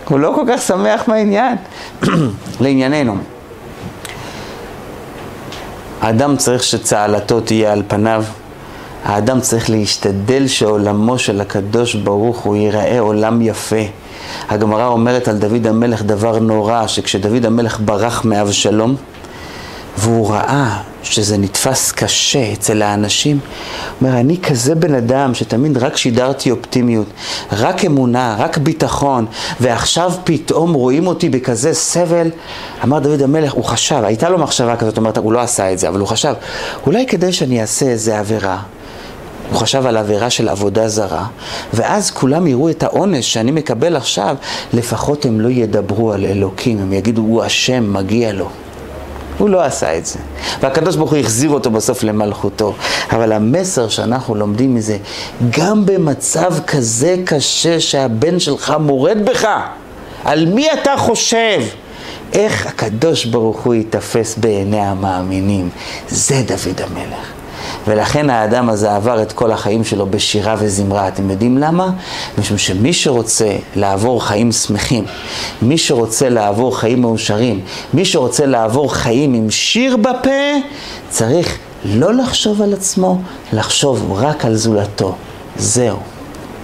[0.09, 1.57] הוא לא כל כך שמח מהעניין.
[2.61, 3.17] לענייננו.
[6.01, 8.25] האדם צריך שצהלתו תהיה על פניו.
[9.05, 13.77] האדם צריך להשתדל שעולמו של הקדוש ברוך הוא ייראה עולם יפה.
[14.49, 18.97] הגמרא אומרת על דוד המלך דבר נורא, שכשדוד המלך ברח מאבשלום,
[19.99, 25.97] והוא ראה שזה נתפס קשה אצל האנשים, הוא אומר, אני כזה בן אדם שתמיד רק
[25.97, 27.07] שידרתי אופטימיות,
[27.53, 29.27] רק אמונה, רק ביטחון,
[29.61, 32.31] ועכשיו פתאום רואים אותי בכזה סבל.
[32.85, 35.89] אמר דוד המלך, הוא חשב, הייתה לו מחשבה כזאת, אומרת, הוא לא עשה את זה,
[35.89, 36.35] אבל הוא חשב,
[36.87, 38.59] אולי כדי שאני אעשה איזה עבירה,
[39.51, 41.27] הוא חשב על עבירה של עבודה זרה,
[41.75, 44.37] ואז כולם יראו את העונש שאני מקבל עכשיו,
[44.73, 48.49] לפחות הם לא ידברו על אלוקים, הם יגידו, הוא אשם, מגיע לו.
[49.39, 50.19] הוא לא עשה את זה.
[50.61, 52.75] והקדוש ברוך הוא החזיר אותו בסוף למלכותו.
[53.13, 54.99] אבל המסר שאנחנו לומדים מזה,
[55.51, 59.49] גם במצב כזה קשה שהבן שלך מורד בך,
[60.25, 61.63] על מי אתה חושב?
[62.33, 65.71] איך הקדוש ברוך הוא ייתפס בעיני המאמינים?
[66.09, 67.38] זה דוד המלך.
[67.87, 71.09] ולכן האדם הזה עבר את כל החיים שלו בשירה וזמרה.
[71.09, 71.91] אתם יודעים למה?
[72.39, 75.05] משום שמי שרוצה לעבור חיים שמחים,
[75.63, 77.61] מי שרוצה לעבור חיים מאושרים,
[77.95, 80.31] מי שרוצה לעבור חיים עם שיר בפה,
[81.11, 83.19] צריך לא לחשוב על עצמו,
[83.53, 85.15] לחשוב רק על זולתו.
[85.57, 85.97] זהו.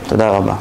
[0.08, 0.54] תודה רבה.